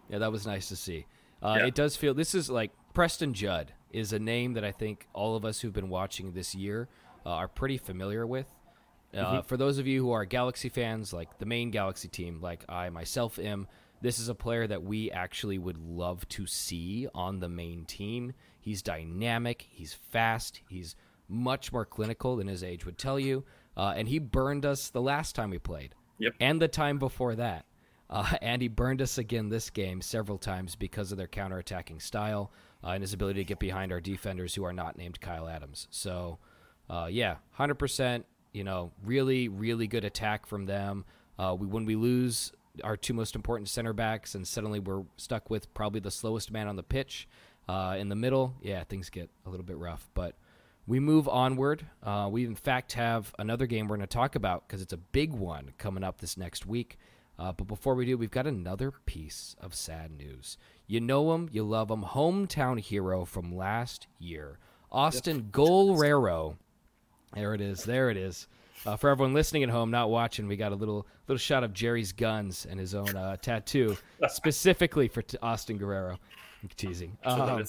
Yeah, 0.09 0.19
that 0.19 0.31
was 0.31 0.45
nice 0.45 0.69
to 0.69 0.75
see. 0.75 1.05
Uh, 1.41 1.55
Yeah. 1.59 1.65
It 1.67 1.75
does 1.75 1.97
feel 1.97 2.13
this 2.13 2.33
is 2.35 2.49
like 2.49 2.71
Preston 2.93 3.33
Judd 3.33 3.73
is 3.91 4.13
a 4.13 4.19
name 4.19 4.53
that 4.53 4.63
I 4.63 4.71
think 4.71 5.07
all 5.13 5.35
of 5.35 5.43
us 5.43 5.59
who've 5.61 5.73
been 5.73 5.89
watching 5.89 6.31
this 6.33 6.55
year 6.55 6.87
uh, 7.25 7.29
are 7.29 7.47
pretty 7.47 7.77
familiar 7.77 8.25
with. 8.25 8.47
Uh, 9.13 9.41
For 9.43 9.57
those 9.57 9.77
of 9.77 9.85
you 9.85 10.01
who 10.03 10.11
are 10.11 10.25
Galaxy 10.25 10.69
fans, 10.69 11.13
like 11.13 11.37
the 11.37 11.45
main 11.45 11.69
Galaxy 11.69 12.07
team, 12.07 12.41
like 12.41 12.63
I 12.67 12.89
myself 12.89 13.37
am, 13.37 13.67
this 14.03 14.19
is 14.19 14.27
a 14.27 14.35
player 14.35 14.67
that 14.67 14.83
we 14.83 15.09
actually 15.11 15.57
would 15.57 15.77
love 15.77 16.27
to 16.27 16.45
see 16.45 17.07
on 17.15 17.39
the 17.39 17.47
main 17.47 17.85
team. 17.85 18.33
He's 18.59 18.81
dynamic, 18.81 19.65
he's 19.71 19.93
fast, 19.93 20.59
he's 20.69 20.95
much 21.29 21.71
more 21.71 21.85
clinical 21.85 22.35
than 22.35 22.47
his 22.47 22.63
age 22.63 22.85
would 22.85 22.97
tell 22.97 23.17
you, 23.17 23.45
uh, 23.77 23.93
and 23.95 24.07
he 24.07 24.19
burned 24.19 24.65
us 24.65 24.89
the 24.89 25.01
last 25.01 25.35
time 25.35 25.49
we 25.49 25.57
played 25.57 25.95
Yep. 26.19 26.33
and 26.41 26.61
the 26.61 26.67
time 26.67 26.99
before 26.99 27.35
that. 27.35 27.65
Uh, 28.09 28.35
and 28.41 28.61
he 28.61 28.67
burned 28.67 29.01
us 29.01 29.17
again 29.17 29.47
this 29.47 29.69
game 29.69 30.01
several 30.01 30.37
times 30.37 30.75
because 30.75 31.13
of 31.13 31.17
their 31.17 31.27
counterattacking 31.27 32.01
style 32.01 32.51
uh, 32.83 32.89
and 32.89 33.01
his 33.01 33.13
ability 33.13 33.39
to 33.39 33.45
get 33.45 33.59
behind 33.59 33.93
our 33.93 34.01
defenders 34.01 34.53
who 34.53 34.65
are 34.65 34.73
not 34.73 34.97
named 34.97 35.21
Kyle 35.21 35.47
Adams. 35.47 35.87
So, 35.91 36.39
uh, 36.89 37.07
yeah, 37.09 37.37
100%, 37.57 38.25
you 38.51 38.65
know, 38.65 38.91
really, 39.05 39.47
really 39.47 39.87
good 39.87 40.03
attack 40.03 40.45
from 40.45 40.65
them. 40.65 41.05
Uh, 41.39 41.55
we, 41.57 41.65
when 41.65 41.85
we 41.85 41.95
lose 41.95 42.51
our 42.83 42.97
two 42.97 43.13
most 43.13 43.35
important 43.35 43.69
center 43.69 43.93
backs 43.93 44.33
and 44.35 44.47
suddenly 44.47 44.79
we're 44.79 45.03
stuck 45.17 45.49
with 45.49 45.73
probably 45.73 45.99
the 45.99 46.11
slowest 46.11 46.51
man 46.51 46.67
on 46.67 46.75
the 46.75 46.83
pitch 46.83 47.27
uh, 47.67 47.95
in 47.97 48.09
the 48.09 48.15
middle, 48.15 48.55
yeah, 48.61 48.83
things 48.83 49.09
get 49.09 49.29
a 49.45 49.49
little 49.49 49.65
bit 49.65 49.77
rough. 49.77 50.09
But 50.13 50.35
we 50.85 50.99
move 50.99 51.27
onward. 51.27 51.85
Uh, 52.01 52.27
we, 52.31 52.45
in 52.45 52.55
fact, 52.55 52.93
have 52.93 53.33
another 53.39 53.65
game 53.65 53.87
we're 53.87 53.95
going 53.95 54.07
to 54.07 54.13
talk 54.13 54.35
about 54.35 54.67
because 54.67 54.81
it's 54.81 54.93
a 54.93 54.97
big 54.97 55.31
one 55.31 55.71
coming 55.77 56.03
up 56.03 56.19
this 56.19 56.37
next 56.37 56.65
week. 56.65 56.97
Uh, 57.39 57.51
but 57.51 57.67
before 57.67 57.95
we 57.95 58.05
do, 58.05 58.17
we've 58.17 58.31
got 58.31 58.45
another 58.45 58.91
piece 59.05 59.55
of 59.59 59.73
sad 59.73 60.11
news. 60.11 60.57
You 60.85 60.99
know 60.99 61.33
him, 61.33 61.49
you 61.51 61.63
love 61.63 61.89
him. 61.89 62.03
Hometown 62.03 62.79
hero 62.79 63.25
from 63.25 63.55
last 63.55 64.07
year, 64.19 64.59
Austin 64.91 65.49
Guerrero. 65.51 66.57
There 67.33 67.55
it 67.55 67.61
is. 67.61 67.83
There 67.83 68.11
it 68.11 68.17
is. 68.17 68.47
Uh, 68.85 68.97
for 68.97 69.09
everyone 69.09 69.33
listening 69.33 69.63
at 69.63 69.69
home, 69.69 69.91
not 69.91 70.09
watching, 70.09 70.47
we 70.47 70.57
got 70.57 70.71
a 70.71 70.75
little 70.75 71.07
little 71.27 71.37
shot 71.37 71.63
of 71.63 71.73
Jerry's 71.73 72.11
guns 72.11 72.67
and 72.69 72.79
his 72.79 72.93
own 72.93 73.15
uh, 73.15 73.37
tattoo, 73.37 73.95
specifically 74.27 75.07
for 75.07 75.21
t- 75.21 75.37
Austin 75.41 75.77
Guerrero. 75.77 76.17
I'm 76.61 76.69
teasing. 76.75 77.17
Um, 77.23 77.63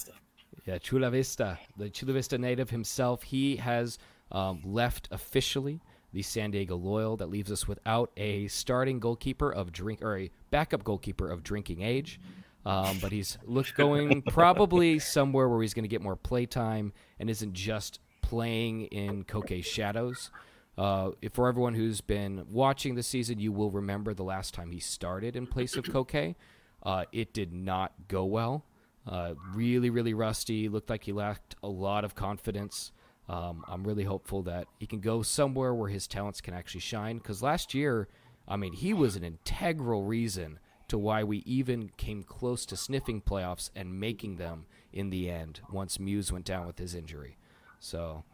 yeah, 0.67 0.79
Chula 0.79 1.11
Vista, 1.11 1.59
the 1.77 1.91
Chula 1.91 2.15
Vista 2.15 2.39
native 2.39 2.71
himself, 2.71 3.23
he 3.23 3.57
has 3.57 3.99
um, 4.33 4.61
left 4.65 5.09
officially 5.11 5.81
the 6.13 6.23
San 6.23 6.51
Diego 6.51 6.77
Loyal. 6.77 7.17
That 7.17 7.29
leaves 7.29 7.53
us 7.53 7.69
without 7.69 8.11
a 8.17 8.49
starting 8.49 8.99
goalkeeper 8.99 9.53
of 9.53 9.73
drink 9.73 10.03
or 10.03 10.19
a 10.19 10.31
backup 10.51 10.85
goalkeeper 10.85 11.29
of 11.29 11.43
drinking 11.43 11.83
age. 11.83 12.21
Um, 12.67 12.99
but 13.01 13.13
he's 13.13 13.37
look 13.45 13.73
going 13.75 14.23
probably 14.23 14.99
somewhere 14.99 15.49
where 15.49 15.61
he's 15.61 15.75
going 15.75 15.85
to 15.85 15.89
get 15.89 16.01
more 16.01 16.17
play 16.17 16.47
time 16.47 16.93
and 17.21 17.29
isn't 17.29 17.53
just 17.53 18.01
playing 18.23 18.87
in 18.87 19.25
Koke's 19.25 19.67
shadows. 19.67 20.31
Uh, 20.77 21.11
for 21.33 21.49
everyone 21.49 21.75
who's 21.75 22.01
been 22.01 22.45
watching 22.51 22.95
the 22.95 23.03
season, 23.03 23.39
you 23.39 23.53
will 23.53 23.71
remember 23.71 24.13
the 24.13 24.25
last 24.25 24.55
time 24.55 24.73
he 24.73 24.81
started 24.81 25.37
in 25.37 25.47
place 25.47 25.77
of 25.77 25.85
Koke. 25.85 26.35
Uh, 26.83 27.05
it 27.13 27.33
did 27.33 27.53
not 27.53 27.93
go 28.09 28.25
well. 28.25 28.65
Uh, 29.07 29.35
really, 29.55 29.91
really 29.91 30.15
rusty. 30.15 30.69
Looked 30.69 30.91
like 30.91 31.05
he 31.05 31.13
lacked 31.13 31.55
a 31.63 31.69
lot 31.69 32.05
of 32.05 32.15
confidence. 32.15 32.93
Um, 33.29 33.65
I'm 33.69 33.85
really 33.85 34.05
hopeful 34.05 34.43
that 34.43 34.67
he 34.79 34.87
can 34.87 35.01
go 35.01 35.23
somewhere 35.23 35.75
where 35.75 35.89
his 35.89 36.07
talents 36.07 36.41
can 36.41 36.55
actually 36.55 36.81
shine. 36.81 37.19
Because 37.19 37.43
last 37.43 37.73
year, 37.75 38.09
I 38.49 38.57
mean, 38.57 38.73
he 38.73 38.93
was 38.93 39.17
an 39.17 39.25
integral 39.25 40.05
reason 40.05 40.59
to 40.89 40.99
why 40.99 41.25
we 41.25 41.39
even 41.47 41.91
came 41.97 42.23
close 42.23 42.67
to 42.67 42.77
sniffing 42.77 43.23
playoffs 43.23 43.71
and 43.75 43.99
making 43.99 44.37
them 44.37 44.67
in 44.93 45.11
the 45.11 45.31
end 45.31 45.61
once 45.73 45.99
Muse 45.99 46.31
went 46.31 46.45
down 46.45 46.67
with 46.67 46.79
his 46.79 46.95
injury. 46.95 47.37
So, 47.79 48.25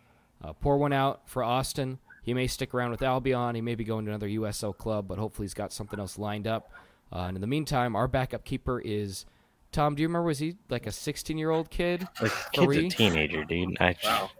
uh, 0.43 0.53
pour 0.55 0.79
one 0.79 0.93
out 0.93 1.23
for 1.27 1.45
Austin. 1.45 1.99
He 2.31 2.35
may 2.35 2.47
stick 2.47 2.75
around 2.75 2.93
with 2.93 3.03
Albion. 3.03 3.57
He 3.57 3.61
may 3.61 3.75
be 3.75 3.83
going 3.83 4.05
to 4.05 4.13
another 4.13 4.29
USL 4.29 4.79
club, 4.79 5.09
but 5.09 5.19
hopefully 5.19 5.47
he's 5.47 5.53
got 5.53 5.73
something 5.73 5.99
else 5.99 6.17
lined 6.17 6.47
up. 6.47 6.73
Uh, 7.13 7.23
and 7.23 7.37
in 7.37 7.41
the 7.41 7.49
meantime, 7.49 7.97
our 7.97 8.07
backup 8.07 8.45
keeper 8.45 8.79
is 8.79 9.27
Tom. 9.73 9.97
Do 9.97 10.03
you 10.03 10.07
remember? 10.07 10.27
Was 10.29 10.39
he 10.39 10.55
like 10.69 10.87
a 10.87 10.93
16 10.93 11.37
year 11.37 11.51
old 11.51 11.71
kid? 11.71 12.07
Like, 12.23 12.31
kid's 12.53 12.77
a 12.77 12.89
teenager, 12.89 13.43
dude. 13.43 13.77
I, 13.81 13.97
Wow. 14.05 14.31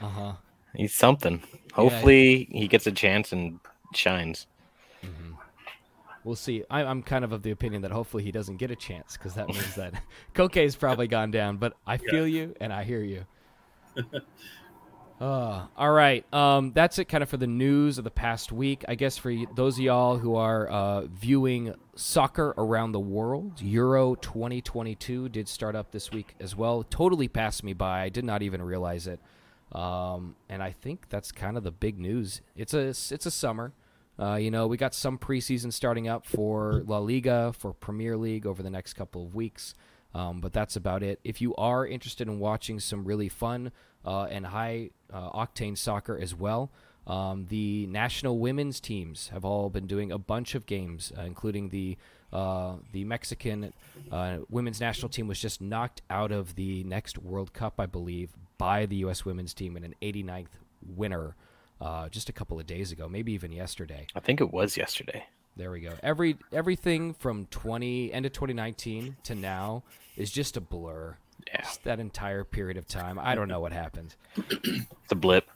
Uh 0.00 0.08
huh. 0.08 0.32
He's 0.74 0.92
something. 0.92 1.40
Hopefully, 1.72 2.48
he 2.50 2.66
gets 2.66 2.88
a 2.88 2.90
chance 2.90 3.30
and 3.30 3.60
shines. 3.94 4.48
We'll 6.24 6.34
see. 6.34 6.64
I, 6.68 6.82
I'm 6.82 7.00
kind 7.04 7.24
of 7.24 7.30
of 7.30 7.44
the 7.44 7.52
opinion 7.52 7.82
that 7.82 7.92
hopefully 7.92 8.24
he 8.24 8.32
doesn't 8.32 8.56
get 8.56 8.72
a 8.72 8.76
chance 8.76 9.16
because 9.16 9.34
that 9.34 9.46
means 9.46 9.76
that 9.76 9.94
Koke's 10.34 10.74
probably 10.74 11.06
gone 11.06 11.30
down. 11.30 11.58
But 11.58 11.74
I 11.86 11.98
feel 11.98 12.26
you 12.26 12.56
and 12.60 12.72
I 12.72 12.82
hear 12.82 13.02
you. 13.02 13.24
Uh, 15.20 15.66
all 15.76 15.92
right. 15.92 16.30
Um, 16.34 16.72
that's 16.74 16.98
it 16.98 17.06
kind 17.06 17.22
of 17.22 17.30
for 17.30 17.38
the 17.38 17.46
news 17.46 17.96
of 17.96 18.04
the 18.04 18.10
past 18.10 18.52
week. 18.52 18.84
I 18.86 18.94
guess 18.96 19.16
for 19.16 19.34
those 19.54 19.78
of 19.78 19.84
y'all 19.84 20.18
who 20.18 20.36
are 20.36 20.68
uh, 20.68 21.06
viewing 21.06 21.74
soccer 21.94 22.54
around 22.58 22.92
the 22.92 23.00
world, 23.00 23.62
Euro 23.62 24.14
2022 24.16 25.30
did 25.30 25.48
start 25.48 25.74
up 25.74 25.90
this 25.90 26.10
week 26.10 26.34
as 26.38 26.54
well. 26.54 26.82
Totally 26.82 27.28
passed 27.28 27.64
me 27.64 27.72
by. 27.72 28.02
I 28.02 28.08
did 28.10 28.24
not 28.24 28.42
even 28.42 28.60
realize 28.60 29.06
it. 29.06 29.20
Um, 29.72 30.36
and 30.48 30.62
I 30.62 30.72
think 30.72 31.08
that's 31.08 31.32
kind 31.32 31.56
of 31.56 31.64
the 31.64 31.72
big 31.72 31.98
news. 31.98 32.42
It's 32.54 32.74
a 32.74 32.88
it's 32.88 33.26
a 33.26 33.30
summer. 33.30 33.72
Uh, 34.18 34.36
you 34.36 34.50
know, 34.50 34.66
we 34.66 34.76
got 34.76 34.94
some 34.94 35.18
preseason 35.18 35.72
starting 35.72 36.08
up 36.08 36.26
for 36.26 36.82
La 36.86 36.98
Liga, 36.98 37.52
for 37.58 37.72
Premier 37.72 38.16
League 38.16 38.46
over 38.46 38.62
the 38.62 38.70
next 38.70 38.94
couple 38.94 39.24
of 39.24 39.34
weeks. 39.34 39.74
Um, 40.14 40.40
but 40.40 40.54
that's 40.54 40.76
about 40.76 41.02
it. 41.02 41.20
If 41.24 41.42
you 41.42 41.54
are 41.56 41.86
interested 41.86 42.26
in 42.26 42.38
watching 42.38 42.80
some 42.80 43.04
really 43.04 43.28
fun 43.28 43.72
and 44.06 44.46
high 44.46 44.90
uh, 45.12 45.30
octane 45.30 45.76
soccer 45.76 46.18
as 46.18 46.34
well, 46.34 46.70
um, 47.06 47.46
the 47.48 47.86
national 47.86 48.38
women's 48.38 48.80
teams 48.80 49.28
have 49.28 49.44
all 49.44 49.70
been 49.70 49.86
doing 49.86 50.10
a 50.10 50.18
bunch 50.18 50.54
of 50.54 50.66
games, 50.66 51.12
uh, 51.16 51.22
including 51.22 51.68
the 51.68 51.96
uh, 52.32 52.74
the 52.92 53.04
Mexican 53.04 53.72
uh, 54.10 54.38
women's 54.50 54.80
national 54.80 55.08
team 55.08 55.28
was 55.28 55.38
just 55.38 55.60
knocked 55.60 56.02
out 56.10 56.32
of 56.32 56.56
the 56.56 56.82
next 56.84 57.18
World 57.18 57.52
Cup, 57.52 57.74
I 57.78 57.86
believe, 57.86 58.30
by 58.58 58.84
the 58.84 58.96
U.S. 58.96 59.24
women's 59.24 59.54
team 59.54 59.76
in 59.76 59.84
an 59.84 59.94
89th 60.02 60.48
winner 60.84 61.36
uh, 61.80 62.08
just 62.08 62.28
a 62.28 62.32
couple 62.32 62.58
of 62.58 62.66
days 62.66 62.90
ago, 62.90 63.08
maybe 63.08 63.32
even 63.32 63.52
yesterday. 63.52 64.08
I 64.14 64.20
think 64.20 64.40
it 64.40 64.52
was 64.52 64.76
yesterday. 64.76 65.24
There 65.56 65.70
we 65.70 65.80
go. 65.80 65.92
Every 66.02 66.36
everything 66.52 67.14
from 67.14 67.46
20 67.46 68.12
end 68.12 68.26
of 68.26 68.32
2019 68.32 69.16
to 69.24 69.34
now 69.34 69.84
is 70.16 70.30
just 70.30 70.56
a 70.56 70.60
blur. 70.60 71.16
Yeah. 71.46 71.64
That 71.84 72.00
entire 72.00 72.44
period 72.44 72.76
of 72.76 72.86
time. 72.86 73.18
I 73.18 73.34
don't 73.34 73.48
know 73.48 73.60
what 73.60 73.72
happened. 73.72 74.14
It's 74.36 75.12
a 75.12 75.14
blip. 75.14 75.48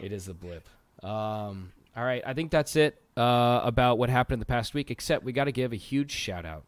It 0.00 0.12
is 0.12 0.28
a 0.28 0.34
blip. 0.34 0.68
Um, 1.02 1.72
all 1.96 2.04
right, 2.04 2.22
I 2.26 2.34
think 2.34 2.50
that's 2.50 2.76
it 2.76 3.00
uh, 3.16 3.60
about 3.64 3.98
what 3.98 4.10
happened 4.10 4.34
in 4.34 4.40
the 4.40 4.46
past 4.46 4.74
week. 4.74 4.90
Except 4.90 5.24
we 5.24 5.32
got 5.32 5.44
to 5.44 5.52
give 5.52 5.72
a 5.72 5.76
huge 5.76 6.10
shout 6.10 6.44
out 6.44 6.64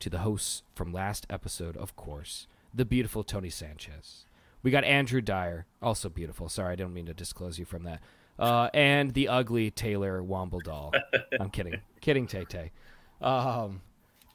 to 0.00 0.10
the 0.10 0.18
hosts 0.18 0.62
from 0.74 0.92
last 0.92 1.26
episode, 1.30 1.76
of 1.76 1.96
course, 1.96 2.46
the 2.72 2.84
beautiful 2.84 3.24
Tony 3.24 3.50
Sanchez. 3.50 4.26
We 4.62 4.70
got 4.70 4.84
Andrew 4.84 5.20
Dyer, 5.20 5.66
also 5.82 6.08
beautiful. 6.08 6.48
Sorry, 6.48 6.72
I 6.72 6.76
didn't 6.76 6.94
mean 6.94 7.06
to 7.06 7.14
disclose 7.14 7.58
you 7.58 7.64
from 7.64 7.84
that. 7.84 8.00
Uh, 8.38 8.68
and 8.74 9.12
the 9.12 9.28
ugly 9.28 9.70
Taylor 9.70 10.22
Wombledall. 10.22 10.92
I'm 11.40 11.50
kidding, 11.50 11.80
kidding, 12.00 12.26
Tay 12.26 12.44
Tay. 12.44 12.72
Um, 13.20 13.82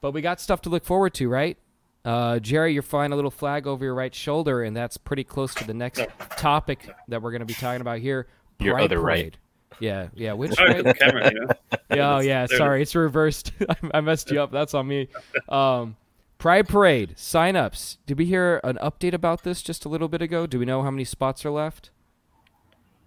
but 0.01 0.12
we 0.12 0.21
got 0.21 0.39
stuff 0.39 0.62
to 0.62 0.69
look 0.69 0.86
forward 0.86 1.13
to, 1.15 1.27
right? 1.27 1.57
Uh, 2.05 2.39
Jerry, 2.39 2.73
you're 2.73 2.81
flying 2.81 3.11
a 3.11 3.15
little 3.15 3.31
flag 3.31 3.67
over 3.67 3.83
your 3.83 3.93
right 3.93 4.13
shoulder, 4.13 4.63
and 4.63 4.75
that's 4.75 4.97
pretty 4.97 5.23
close 5.23 5.53
to 5.55 5.65
the 5.67 5.73
next 5.73 6.01
topic 6.37 6.89
that 7.09 7.21
we're 7.21 7.31
going 7.31 7.41
to 7.41 7.45
be 7.45 7.53
talking 7.53 7.81
about 7.81 7.99
here. 7.99 8.27
Your 8.59 8.75
Pride 8.75 8.83
other 8.85 8.99
right. 8.99 9.15
Parade. 9.21 9.37
Yeah, 9.79 10.07
yeah. 10.15 10.33
Which 10.33 10.53
Sorry 10.53 10.81
right? 10.81 10.97
camera, 10.99 11.31
you 11.31 11.39
know? 11.45 11.47
Yeah, 11.93 12.15
oh, 12.15 12.19
yeah. 12.19 12.45
Sorry, 12.47 12.81
it's 12.81 12.95
reversed. 12.95 13.51
I- 13.69 13.75
I 13.95 14.01
messed 14.01 14.31
you 14.31 14.41
up. 14.41 14.51
That's 14.51 14.73
on 14.73 14.87
me. 14.87 15.07
Um, 15.47 15.95
Pride 16.37 16.67
Parade 16.67 17.15
signups. 17.17 17.97
Did 18.05 18.17
we 18.17 18.25
hear 18.25 18.59
an 18.63 18.77
update 18.81 19.13
about 19.13 19.43
this 19.43 19.61
just 19.61 19.85
a 19.85 19.89
little 19.89 20.07
bit 20.07 20.21
ago? 20.21 20.47
Do 20.47 20.57
we 20.59 20.65
know 20.65 20.81
how 20.83 20.91
many 20.91 21.03
spots 21.03 21.45
are 21.45 21.51
left? 21.51 21.91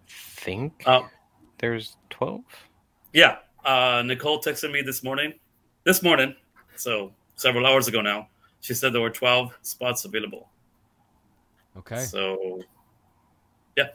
think 0.09 0.83
Uh, 0.87 1.03
there's 1.59 1.97
12. 2.11 2.43
yeah. 3.13 3.37
Uh, 3.65 4.03
Nicole 4.05 4.43
texted 4.43 4.73
me 4.73 4.83
this 4.83 5.05
morning. 5.05 5.35
This 5.85 6.03
morning, 6.03 6.35
so 6.77 7.13
several 7.37 7.65
hours 7.67 7.87
ago 7.89 8.01
now. 8.01 8.29
She 8.63 8.73
said 8.75 8.95
there 8.95 9.03
were 9.03 9.11
12 9.11 9.59
spots 9.63 10.05
available. 10.07 10.49
Okay, 11.77 12.01
So, 12.05 12.63
yeah, 13.77 13.89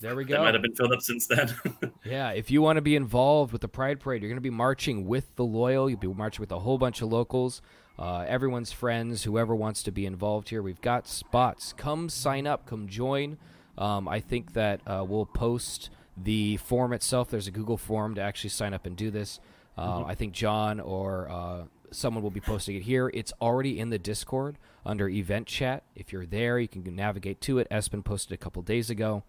there 0.00 0.14
we 0.16 0.24
go. 0.24 0.34
they 0.34 0.38
go. 0.38 0.44
might 0.44 0.54
have 0.54 0.62
been 0.62 0.74
filled 0.74 0.92
up 0.92 1.00
since 1.02 1.26
then. 1.26 1.54
Yeah, 2.04 2.30
if 2.30 2.50
you 2.50 2.60
want 2.62 2.76
to 2.78 2.82
be 2.82 2.96
involved 2.96 3.52
with 3.52 3.60
the 3.60 3.68
Pride 3.68 4.00
Parade, 4.00 4.22
you're 4.22 4.30
going 4.30 4.36
to 4.38 4.40
be 4.40 4.48
marching 4.50 5.06
with 5.06 5.36
the 5.36 5.44
loyal. 5.44 5.88
You'll 5.90 5.98
be 5.98 6.08
marching 6.08 6.40
with 6.40 6.50
a 6.52 6.58
whole 6.60 6.78
bunch 6.78 7.02
of 7.02 7.10
locals, 7.12 7.60
uh, 7.98 8.24
everyone's 8.26 8.72
friends, 8.72 9.24
whoever 9.24 9.54
wants 9.54 9.82
to 9.84 9.90
be 9.90 10.06
involved 10.06 10.48
here. 10.48 10.62
We've 10.62 10.80
got 10.80 11.06
spots. 11.06 11.72
Come 11.76 12.08
sign 12.08 12.46
up. 12.46 12.64
Come 12.66 12.88
join. 12.88 13.36
Um, 13.76 14.08
I 14.08 14.20
think 14.20 14.54
that 14.54 14.80
uh, 14.86 15.04
we'll 15.06 15.26
post 15.26 15.90
the 16.16 16.56
form 16.56 16.92
itself. 16.92 17.28
There's 17.30 17.46
a 17.46 17.50
Google 17.52 17.76
form 17.76 18.14
to 18.14 18.20
actually 18.22 18.50
sign 18.50 18.72
up 18.74 18.86
and 18.86 18.96
do 18.96 19.10
this. 19.10 19.38
Uh, 19.76 20.02
I 20.06 20.14
think 20.14 20.32
John 20.32 20.80
or 20.80 21.28
uh, 21.30 21.62
someone 21.90 22.22
will 22.22 22.30
be 22.30 22.40
posting 22.40 22.76
it 22.76 22.82
here. 22.82 23.10
It's 23.14 23.32
already 23.40 23.78
in 23.78 23.90
the 23.90 23.98
Discord 23.98 24.58
under 24.84 25.08
event 25.08 25.46
chat. 25.46 25.84
If 25.94 26.12
you're 26.12 26.26
there, 26.26 26.58
you 26.58 26.68
can 26.68 26.84
navigate 26.94 27.40
to 27.42 27.58
it. 27.58 27.68
Espen 27.70 28.04
posted 28.04 28.32
a 28.32 28.36
couple 28.36 28.62
days 28.62 28.90
ago 28.90 29.22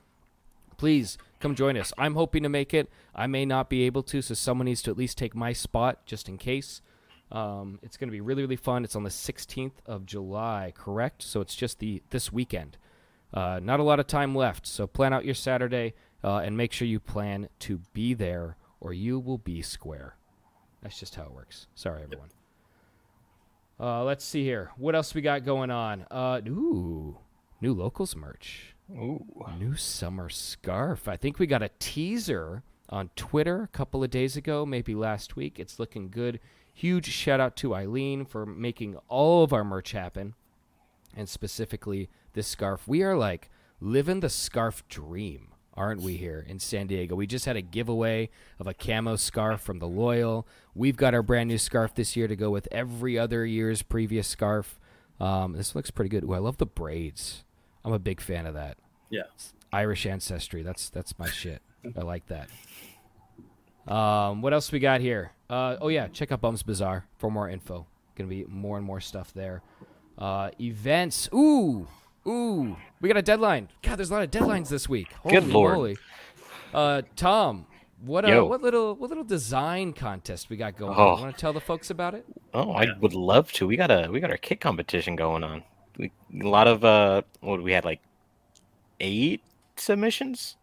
please 0.80 1.18
come 1.39 1.54
join 1.54 1.78
us. 1.78 1.94
I'm 1.98 2.16
hoping 2.16 2.42
to 2.44 2.50
make 2.50 2.74
it. 2.74 2.89
I 3.13 3.28
may 3.28 3.46
not 3.46 3.70
be 3.70 3.84
able 3.84 4.01
to, 4.04 4.22
so 4.24 4.34
someone 4.34 4.66
needs 4.66 4.82
to 4.84 4.92
at 4.92 4.98
least 4.98 5.18
take 5.18 5.36
my 5.36 5.54
spot 5.54 6.06
just 6.06 6.28
in 6.28 6.38
case. 6.39 6.82
Um, 7.32 7.80
it's 7.84 7.98
going 7.98 8.08
to 8.08 8.12
be 8.12 8.22
really, 8.22 8.42
really 8.42 8.56
fun. 8.56 8.84
It's 8.84 8.96
on 8.96 9.04
the 9.04 9.10
16th 9.10 9.74
of 9.86 10.08
July, 10.08 10.74
correct? 10.75 11.22
So 11.22 11.42
it's 11.42 11.54
just 11.54 11.78
the 11.78 12.01
this 12.10 12.32
weekend. 12.34 12.78
Uh, 13.32 13.60
not 13.62 13.80
a 13.80 13.84
lot 13.84 14.00
of 14.00 14.08
time 14.08 14.34
left, 14.34 14.66
so 14.66 14.88
plan 14.88 15.13
out 15.13 15.25
your 15.25 15.36
Saturday 15.36 15.94
uh, 16.24 16.38
and 16.38 16.58
make 16.58 16.72
sure 16.72 16.88
you 16.88 17.00
plan 17.00 17.48
to 17.60 17.82
be 17.94 18.16
there, 18.16 18.58
or 18.80 18.92
you 18.92 19.20
will 19.20 19.38
be 19.38 19.62
square. 19.62 20.16
That's 20.82 21.00
just 21.00 21.13
how 21.13 21.24
it 21.24 21.34
works. 21.34 21.68
Sorry, 21.75 22.01
everyone. 22.01 22.30
Uh, 23.79 24.03
let's 24.03 24.25
see 24.25 24.43
here. 24.43 24.71
What 24.77 24.95
else 24.95 25.13
we 25.15 25.21
got 25.21 25.45
going 25.45 25.71
on? 25.71 26.05
Uh, 26.12 26.41
ooh, 26.48 27.17
new 27.62 27.74
locals 27.74 28.15
merch. 28.15 28.75
Ooh. 28.91 29.25
New 29.57 29.75
summer 29.75 30.29
scarf. 30.29 31.07
I 31.07 31.15
think 31.15 31.39
we 31.39 31.48
got 31.48 31.63
a 31.63 31.69
teaser 31.79 32.63
on 32.89 33.09
Twitter 33.15 33.63
a 33.63 33.67
couple 33.67 34.03
of 34.03 34.09
days 34.09 34.36
ago, 34.36 34.65
maybe 34.65 34.95
last 34.95 35.36
week. 35.36 35.59
It's 35.59 35.79
looking 35.79 36.09
good. 36.09 36.39
Huge 36.74 37.07
shout 37.09 37.39
out 37.39 37.55
to 37.57 37.75
Eileen 37.75 38.25
for 38.25 38.45
making 38.45 38.98
all 39.07 39.43
of 39.43 39.53
our 39.53 39.63
merch 39.63 39.91
happen, 39.91 40.33
and 41.15 41.29
specifically 41.29 42.09
this 42.33 42.48
scarf. 42.48 42.88
We 42.88 43.03
are 43.03 43.17
like 43.17 43.50
living 43.79 44.21
the 44.21 44.29
scarf 44.29 44.88
dream, 44.88 45.49
aren't 45.75 46.01
we, 46.01 46.17
here 46.17 46.45
in 46.47 46.59
San 46.59 46.88
Diego? 46.88 47.15
We 47.15 47.27
just 47.27 47.45
had 47.45 47.55
a 47.55 47.61
giveaway 47.61 48.29
of 48.59 48.67
a 48.67 48.73
camo 48.73 49.15
scarf 49.15 49.61
from 49.61 49.79
the 49.79 49.88
Loyal. 49.88 50.47
We've 50.75 50.97
got 50.97 51.13
our 51.13 51.23
brand 51.23 51.47
new 51.49 51.57
scarf 51.57 51.95
this 51.95 52.15
year 52.15 52.27
to 52.27 52.35
go 52.35 52.49
with 52.49 52.67
every 52.71 53.17
other 53.17 53.45
year's 53.45 53.81
previous 53.81 54.27
scarf. 54.27 54.79
Um, 55.19 55.53
this 55.53 55.75
looks 55.75 55.91
pretty 55.91 56.09
good. 56.09 56.23
Ooh, 56.23 56.33
I 56.33 56.39
love 56.39 56.57
the 56.57 56.65
braids. 56.65 57.43
I'm 57.83 57.93
a 57.93 57.99
big 57.99 58.21
fan 58.21 58.45
of 58.45 58.53
that. 58.55 58.77
yeah. 59.09 59.23
Irish 59.71 60.05
ancestry. 60.07 60.63
That's 60.63 60.89
that's 60.89 61.17
my 61.19 61.29
shit. 61.29 61.61
I 61.95 62.01
like 62.01 62.23
that. 62.27 62.49
Um, 63.88 64.41
what 64.41 64.53
else 64.53 64.71
we 64.71 64.79
got 64.79 64.99
here? 65.01 65.31
Uh, 65.49 65.77
oh 65.79 65.88
yeah, 65.89 66.07
check 66.07 66.31
out 66.31 66.41
Bums 66.41 66.63
Bazaar 66.63 67.05
for 67.17 67.29
more 67.31 67.47
info. 67.49 67.85
Gonna 68.15 68.29
be 68.29 68.45
more 68.47 68.77
and 68.77 68.85
more 68.85 68.99
stuff 68.99 69.33
there. 69.33 69.61
Uh, 70.17 70.49
events. 70.59 71.29
Ooh, 71.33 71.88
ooh. 72.27 72.75
We 73.01 73.07
got 73.07 73.17
a 73.17 73.21
deadline. 73.21 73.69
God, 73.81 73.97
there's 73.97 74.09
a 74.09 74.13
lot 74.13 74.23
of 74.23 74.31
deadlines 74.31 74.69
this 74.69 74.89
week. 74.89 75.11
Holy 75.13 75.35
Good 75.35 75.47
lord. 75.47 75.73
moly. 75.75 75.97
Uh, 76.73 77.01
Tom, 77.15 77.65
what 78.01 78.25
uh, 78.25 78.43
what 78.43 78.61
little 78.61 78.95
what 78.95 79.09
little 79.09 79.23
design 79.23 79.93
contest 79.93 80.49
we 80.49 80.57
got 80.57 80.77
going? 80.77 80.95
Oh. 80.97 81.09
on? 81.09 81.21
Want 81.21 81.35
to 81.35 81.39
tell 81.39 81.53
the 81.53 81.61
folks 81.61 81.89
about 81.89 82.13
it? 82.13 82.25
Oh, 82.53 82.71
I 82.71 82.88
would 82.99 83.13
love 83.13 83.51
to. 83.53 83.67
We 83.67 83.75
got 83.77 83.91
a 83.91 84.09
we 84.11 84.19
got 84.19 84.31
our 84.31 84.38
kit 84.38 84.61
competition 84.61 85.15
going 85.15 85.43
on. 85.43 85.63
We, 85.97 86.11
a 86.41 86.47
lot 86.47 86.67
of 86.67 86.85
uh, 86.85 87.23
what 87.41 87.61
we 87.61 87.71
had 87.71 87.85
like 87.85 88.01
eight 88.99 89.41
submissions, 89.75 90.55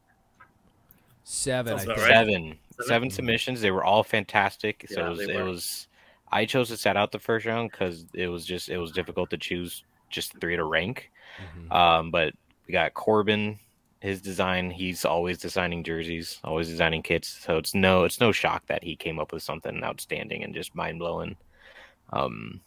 Seven. 1.29 1.75
I 1.75 1.79
think. 1.79 1.89
right. 1.89 2.09
seven, 2.09 2.59
seven 2.87 3.11
submissions. 3.11 3.61
They 3.61 3.73
were 3.73 3.85
all 3.85 4.05
fantastic. 4.05 4.87
So 4.89 5.07
it 5.07 5.09
was, 5.09 5.21
it 5.21 5.43
was. 5.43 5.89
I 6.31 6.45
chose 6.45 6.69
to 6.69 6.77
set 6.77 6.97
out 6.97 7.11
the 7.11 7.19
first 7.19 7.47
round 7.47 7.73
because 7.73 8.07
it 8.15 8.29
was 8.29 8.47
just 8.47 8.69
it 8.69 8.79
was 8.79 8.93
difficult 8.93 9.31
to 9.31 9.37
choose 9.37 9.83
just 10.09 10.39
three 10.41 10.55
to 10.55 10.65
rank. 10.65 11.11
Mhm. 11.41 11.73
Um, 11.75 12.11
but 12.11 12.33
we 12.67 12.73
got 12.73 12.95
Corbin, 12.95 13.59
his 14.01 14.21
design. 14.21 14.71
He's 14.71 15.05
always 15.05 15.39
designing 15.39 15.83
jerseys, 15.85 16.39
always 16.45 16.69
designing 16.69 17.03
kits. 17.03 17.29
So 17.29 17.57
it's 17.57 17.75
no 17.75 18.05
it's 18.05 18.21
no 18.21 18.33
shock 18.33 18.67
that 18.67 18.85
he 18.85 18.97
came 18.97 19.19
up 19.19 19.33
with 19.33 19.43
something 19.43 19.83
outstanding 19.83 20.43
and 20.45 20.55
just 20.55 20.75
mind 20.75 20.99
blowing. 20.99 21.37
Um, 22.13 22.61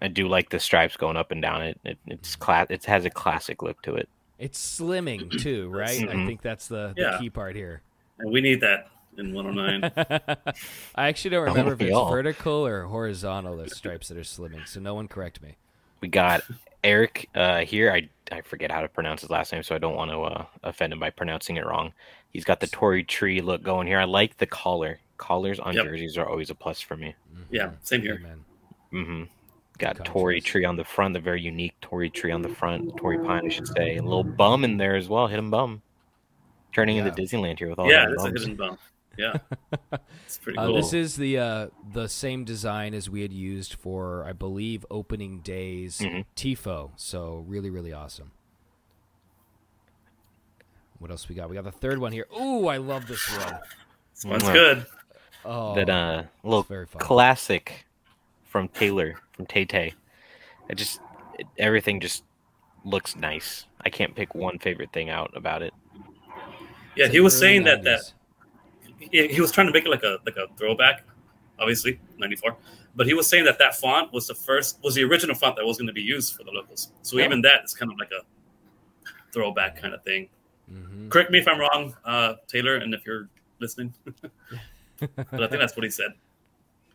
I 0.00 0.08
do 0.08 0.28
like 0.28 0.50
the 0.50 0.60
stripes 0.60 0.96
going 0.96 1.16
up 1.16 1.30
and 1.32 1.42
down 1.42 1.62
it. 1.62 1.80
it 1.84 1.98
it's 2.06 2.36
class. 2.36 2.68
It 2.70 2.84
has 2.84 3.04
a 3.04 3.10
classic 3.10 3.62
look 3.62 3.80
to 3.82 3.96
it. 3.96 4.08
It's 4.38 4.78
slimming 4.78 5.30
too, 5.42 5.68
right? 5.68 6.00
I 6.08 6.14
Mhm. 6.14 6.26
think 6.26 6.42
that's 6.42 6.68
the, 6.68 6.92
the 6.96 7.02
Yeah. 7.02 7.18
key 7.18 7.30
part 7.30 7.56
here. 7.56 7.82
And 8.20 8.30
we 8.30 8.40
need 8.40 8.60
that 8.60 8.88
in 9.16 9.32
109. 9.34 9.90
I 10.94 11.08
actually 11.08 11.30
don't 11.30 11.44
remember 11.44 11.72
if 11.72 11.80
we 11.80 11.86
it's 11.86 11.96
all? 11.96 12.08
vertical 12.10 12.64
or 12.66 12.84
horizontal, 12.84 13.56
those 13.56 13.76
stripes 13.76 14.08
that 14.08 14.16
are 14.16 14.20
slimming, 14.22 14.66
so 14.68 14.78
no 14.80 14.94
one 14.94 15.08
correct 15.08 15.42
me. 15.42 15.56
We 16.00 16.08
got 16.08 16.42
Eric 16.84 17.28
uh, 17.34 17.60
here. 17.60 17.90
I 17.92 18.08
I 18.30 18.42
forget 18.42 18.70
how 18.70 18.82
to 18.82 18.88
pronounce 18.88 19.22
his 19.22 19.30
last 19.30 19.52
name, 19.52 19.62
so 19.62 19.74
I 19.74 19.78
don't 19.78 19.96
want 19.96 20.10
to 20.10 20.20
uh, 20.20 20.44
offend 20.62 20.92
him 20.92 21.00
by 21.00 21.10
pronouncing 21.10 21.56
it 21.56 21.64
wrong. 21.66 21.92
He's 22.30 22.44
got 22.44 22.60
the 22.60 22.66
Torrey 22.66 23.02
tree 23.02 23.40
look 23.40 23.62
going 23.62 23.86
here. 23.86 23.98
I 23.98 24.04
like 24.04 24.36
the 24.36 24.46
collar. 24.46 25.00
Collars 25.16 25.58
on 25.58 25.74
Yep. 25.74 25.86
jerseys 25.86 26.18
are 26.18 26.28
always 26.28 26.50
a 26.50 26.54
plus 26.54 26.80
for 26.80 26.96
me. 26.96 27.14
yeah, 27.50 27.70
same 27.82 28.02
here. 28.02 28.16
Amen. 28.20 28.44
hmm 28.90 29.22
Got 29.78 29.96
Good 29.96 30.06
Torrey 30.06 30.40
tree 30.40 30.64
on 30.64 30.76
the 30.76 30.84
front, 30.84 31.14
the 31.14 31.20
very 31.20 31.40
unique 31.40 31.74
Torrey 31.80 32.10
tree 32.10 32.32
on 32.32 32.42
the 32.42 32.48
front, 32.48 32.96
Torrey 32.96 33.18
pine, 33.18 33.46
I 33.46 33.48
should 33.48 33.68
say. 33.68 33.96
A 33.96 34.02
little 34.02 34.24
bum 34.24 34.64
in 34.64 34.76
there 34.76 34.96
as 34.96 35.08
well. 35.08 35.26
Hit 35.26 35.38
him 35.38 35.50
bum. 35.50 35.82
Turning 36.72 36.96
Yeah. 36.96 37.06
into 37.06 37.22
Disneyland 37.22 37.58
here 37.58 37.70
with 37.70 37.78
all 37.78 37.88
yeah, 37.90 38.06
the 38.06 38.12
it's 38.14 38.24
a 38.24 38.28
hidden 38.28 38.56
bump. 38.56 38.78
Yeah, 39.18 39.34
it's 40.24 40.38
pretty 40.38 40.58
Uh. 40.58 40.70
This 40.72 40.92
is 40.92 41.16
the 41.16 41.38
uh, 41.38 41.66
the 41.92 42.08
same 42.08 42.44
design 42.44 42.94
as 42.94 43.10
we 43.10 43.22
had 43.22 43.32
used 43.32 43.74
for, 43.74 44.24
I 44.24 44.32
believe, 44.32 44.86
opening 44.90 45.40
days 45.40 45.98
Mhm. 45.98 46.24
Tifo. 46.36 46.92
So 46.96 47.44
really, 47.48 47.68
really 47.68 47.92
awesome. 47.92 48.30
What 50.98 51.10
else 51.10 51.28
we 51.28 51.34
got? 51.34 51.48
We 51.48 51.54
got 51.54 51.64
the 51.64 51.70
third 51.70 51.98
one 51.98 52.12
here. 52.12 52.26
Ooh, 52.40 52.66
I 52.68 52.76
love 52.78 53.06
this 53.06 53.28
one. 53.38 53.58
This 54.14 54.24
one's 54.24 54.42
Mwah. 54.44 54.52
good. 54.52 54.86
Oh, 55.44 55.74
that 55.74 55.88
uh 55.88 56.24
little 56.42 56.62
very 56.64 56.86
classic 56.86 57.86
from 58.44 58.68
Taylor 58.68 59.14
from 59.32 59.46
Tay 59.46 59.64
Tay. 59.64 59.94
It 60.68 60.74
just 60.76 61.00
it, 61.38 61.46
everything 61.56 62.00
just 62.00 62.24
looks 62.84 63.14
nice. 63.16 63.66
I 63.84 63.90
can't 63.90 64.14
pick 64.14 64.34
one 64.34 64.58
favorite 64.58 64.92
thing 64.92 65.08
out 65.10 65.30
about 65.36 65.62
it. 65.62 65.72
Yeah, 66.96 67.04
It's 67.06 67.14
he 67.14 67.20
was 67.20 67.34
early 67.34 67.40
saying 67.40 67.64
that 67.64 67.84
that 67.84 68.00
90s. 68.00 68.12
He, 68.98 69.28
he 69.28 69.40
was 69.40 69.50
trying 69.52 69.66
to 69.66 69.72
make 69.72 69.84
it 69.86 69.90
like 69.90 70.02
a 70.02 70.18
like 70.26 70.36
a 70.36 70.46
throwback, 70.56 71.04
obviously 71.58 72.00
'94. 72.18 72.56
But 72.96 73.06
he 73.06 73.14
was 73.14 73.26
saying 73.28 73.44
that 73.44 73.58
that 73.60 73.76
font 73.76 74.12
was 74.12 74.26
the 74.26 74.34
first 74.34 74.78
was 74.82 74.94
the 74.94 75.04
original 75.04 75.34
font 75.36 75.56
that 75.56 75.64
was 75.64 75.76
going 75.78 75.86
to 75.86 75.92
be 75.92 76.02
used 76.02 76.34
for 76.34 76.42
the 76.44 76.50
locals. 76.50 76.92
So 77.02 77.18
Yeah. 77.18 77.26
even 77.26 77.42
that 77.42 77.64
is 77.64 77.74
kind 77.74 77.92
of 77.92 77.98
like 77.98 78.10
a 78.10 78.22
throwback 79.32 79.80
kind 79.80 79.94
of 79.94 80.02
thing. 80.02 80.28
Mhm. 80.72 81.10
Correct 81.10 81.30
me 81.30 81.38
if 81.38 81.48
I'm 81.48 81.58
wrong, 81.60 81.96
uh, 82.04 82.34
Taylor, 82.46 82.76
and 82.76 82.92
if 82.94 83.06
you're 83.06 83.28
listening. 83.60 83.94
but 85.00 85.10
I 85.32 85.46
think 85.46 85.60
that's 85.60 85.76
what 85.76 85.84
he 85.84 85.90
said. 85.90 86.12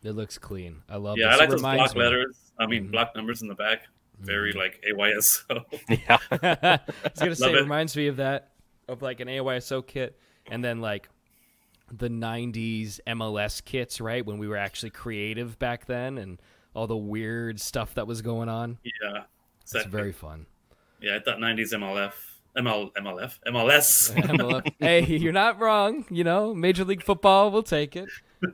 It 0.05 0.12
looks 0.17 0.38
clean. 0.38 0.81
I 0.89 0.98
love. 0.98 1.17
yeah, 1.17 1.27
this. 1.29 1.36
I 1.36 1.38
like 1.39 1.48
It 1.48 1.51
those 1.51 1.60
reminds 1.62 1.79
block 1.83 1.95
me- 1.95 2.03
letters. 2.03 2.36
I 2.60 2.65
mean, 2.67 2.88
Mhm. 2.88 2.91
block 2.91 3.15
numbers 3.15 3.41
in 3.41 3.48
the 3.48 3.55
back. 3.55 3.88
Very 4.19 4.51
Mhm. 4.53 4.57
like 4.57 4.83
AYSO. 4.86 5.63
Yeah. 5.89 6.17
I 6.29 6.79
was 7.05 7.19
gonna 7.19 7.36
say 7.38 7.51
it 7.51 7.55
it. 7.55 7.62
reminds 7.62 7.95
me 7.95 8.07
of 8.07 8.17
that 8.17 8.51
of 8.89 9.01
like 9.01 9.22
an 9.22 9.29
AYSO 9.29 9.81
kit, 9.88 10.19
and 10.51 10.62
then 10.62 10.81
like 10.81 11.07
the 11.97 12.09
'90s 12.09 13.00
MLS 13.07 13.63
kits, 13.63 14.00
right? 14.01 14.25
When 14.25 14.38
we 14.38 14.47
were 14.47 14.57
actually 14.57 14.89
creative 14.91 15.57
back 15.59 15.85
then, 15.85 16.17
and 16.17 16.41
all 16.73 16.88
the 16.88 16.97
weird 16.97 17.59
stuff 17.62 17.93
that 17.95 18.07
was 18.07 18.21
going 18.21 18.50
on. 18.50 18.77
yeah, 18.83 19.23
It's 19.62 19.73
exactly. 19.73 19.91
very 19.91 20.12
fun. 20.12 20.45
Yeah, 21.01 21.15
I 21.15 21.19
thought 21.19 21.38
'90s 21.38 21.73
MLF, 21.73 22.13
ML, 22.57 22.91
MLF, 22.93 23.39
MLS. 23.47 24.13
MLF. 24.15 24.73
hey, 24.79 25.05
you're 25.05 25.33
not 25.33 25.59
wrong. 25.59 26.05
You 26.09 26.23
know, 26.23 26.53
Major 26.53 26.83
League 26.85 27.03
Football 27.03 27.51
will 27.51 27.63
take 27.63 27.95
it. 27.95 28.09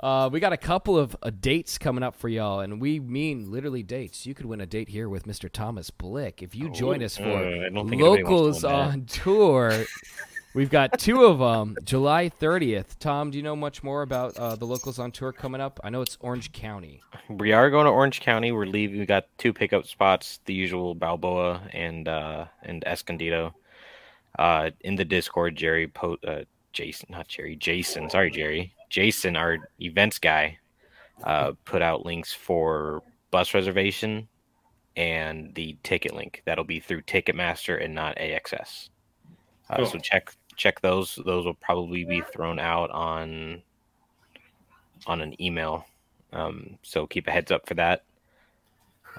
Uh, 0.00 0.28
we 0.32 0.38
got 0.38 0.52
a 0.52 0.56
couple 0.56 0.96
of 0.96 1.16
uh, 1.24 1.30
dates 1.40 1.76
coming 1.76 2.04
up 2.04 2.14
for 2.14 2.28
y'all, 2.28 2.60
and 2.60 2.80
we 2.80 3.00
mean 3.00 3.50
literally 3.50 3.82
dates. 3.82 4.26
You 4.26 4.32
could 4.32 4.46
win 4.46 4.60
a 4.60 4.66
date 4.66 4.88
here 4.88 5.08
with 5.08 5.24
Mr. 5.24 5.50
Thomas 5.50 5.90
Blick 5.90 6.40
if 6.40 6.54
you 6.54 6.70
join 6.70 7.02
us 7.02 7.18
Uh, 7.18 7.24
for 7.24 7.36
I 7.36 7.68
don't 7.68 7.88
think 7.88 8.00
anybody 8.00 8.22
wants 8.22 8.30
locals 8.30 8.56
to 8.60 8.66
that. 8.68 8.74
on 8.74 9.04
tour. 9.06 9.84
We've 10.58 10.68
got 10.68 10.98
two 10.98 11.24
of 11.24 11.38
them. 11.38 11.76
July 11.84 12.32
30th. 12.40 12.98
Tom, 12.98 13.30
do 13.30 13.36
you 13.38 13.44
know 13.44 13.54
much 13.54 13.84
more 13.84 14.02
about 14.02 14.36
uh, 14.36 14.56
the 14.56 14.64
locals 14.64 14.98
on 14.98 15.12
tour 15.12 15.30
coming 15.30 15.60
up? 15.60 15.78
I 15.84 15.90
know 15.90 16.02
it's 16.02 16.18
Orange 16.20 16.50
County. 16.50 17.00
We 17.28 17.52
are 17.52 17.70
going 17.70 17.84
to 17.84 17.92
Orange 17.92 18.18
County. 18.18 18.50
We're 18.50 18.66
leaving. 18.66 18.98
We 18.98 19.06
got 19.06 19.26
two 19.38 19.52
pickup 19.52 19.86
spots, 19.86 20.40
the 20.46 20.54
usual 20.54 20.96
Balboa 20.96 21.62
and 21.72 22.08
uh 22.08 22.46
and 22.64 22.82
Escondido. 22.88 23.54
Uh 24.36 24.70
in 24.80 24.96
the 24.96 25.04
Discord, 25.04 25.54
Jerry 25.54 25.86
po- 25.86 26.18
uh 26.26 26.40
Jason, 26.72 27.06
not 27.10 27.28
Jerry, 27.28 27.54
Jason, 27.54 28.10
sorry 28.10 28.32
Jerry. 28.32 28.74
Jason, 28.90 29.36
our 29.36 29.58
events 29.80 30.18
guy, 30.18 30.58
uh 31.22 31.52
put 31.66 31.82
out 31.82 32.04
links 32.04 32.32
for 32.32 33.04
bus 33.30 33.54
reservation 33.54 34.26
and 34.96 35.54
the 35.54 35.76
ticket 35.84 36.16
link. 36.16 36.42
That'll 36.46 36.64
be 36.64 36.80
through 36.80 37.02
Ticketmaster 37.02 37.80
and 37.80 37.94
not 37.94 38.16
AXS. 38.16 38.88
Uh, 39.70 39.76
Cool. 39.76 39.86
so 39.86 39.98
check 39.98 40.34
check 40.58 40.80
those. 40.82 41.18
Those 41.24 41.46
will 41.46 41.54
probably 41.54 42.04
be 42.04 42.20
thrown 42.20 42.58
out 42.58 42.90
on 42.90 43.62
on 45.06 45.22
an 45.22 45.40
email. 45.40 45.86
Um, 46.32 46.78
so 46.82 47.06
keep 47.06 47.26
a 47.26 47.30
heads 47.30 47.50
up 47.50 47.66
for 47.66 47.74
that. 47.74 48.04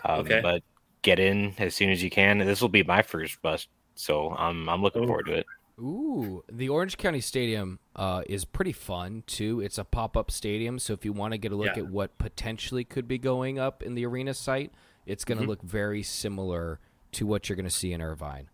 Um, 0.05 0.19
Okay. 0.19 0.41
But 0.41 0.61
get 1.01 1.17
in 1.19 1.55
as 1.57 1.73
soon 1.73 1.89
as 1.89 2.03
you 2.03 2.09
can. 2.11 2.37
This 2.39 2.61
will 2.61 2.69
be 2.69 2.83
my 2.83 3.01
first 3.01 3.41
bus, 3.41 3.67
so 3.95 4.31
I'm 4.35 4.69
I'm 4.69 4.81
looking 4.83 5.03
Ooh. 5.03 5.07
forward 5.07 5.25
to 5.27 5.33
it. 5.33 5.45
Ooh, 5.79 6.43
the 6.51 6.67
Orange 6.67 6.97
County 6.97 7.21
Stadium 7.21 7.79
uh, 7.95 8.21
is 8.27 8.43
pretty 8.43 8.73
fun 8.73 9.23
too. 9.27 9.61
It's 9.61 9.77
a 9.77 9.85
pop-up 9.85 10.29
stadium, 10.29 10.77
so 10.77 10.91
if 10.91 11.05
you 11.05 11.13
want 11.13 11.31
to 11.31 11.37
get 11.37 11.53
a 11.53 11.55
look 11.55 11.77
Yeah. 11.77 11.83
at 11.83 11.87
what 11.87 12.17
potentially 12.17 12.83
could 12.83 13.07
be 13.07 13.17
going 13.17 13.57
up 13.59 13.81
in 13.81 13.95
the 13.95 14.05
arena 14.05 14.33
site, 14.33 14.73
it's 15.05 15.23
going 15.23 15.37
to 15.37 15.45
Mhm. 15.45 15.47
look 15.47 15.61
very 15.61 16.03
similar 16.03 16.81
to 17.13 17.25
what 17.25 17.47
you're 17.47 17.55
going 17.55 17.63
to 17.63 17.69
see 17.69 17.93
in 17.93 18.01
Irvine. 18.01 18.49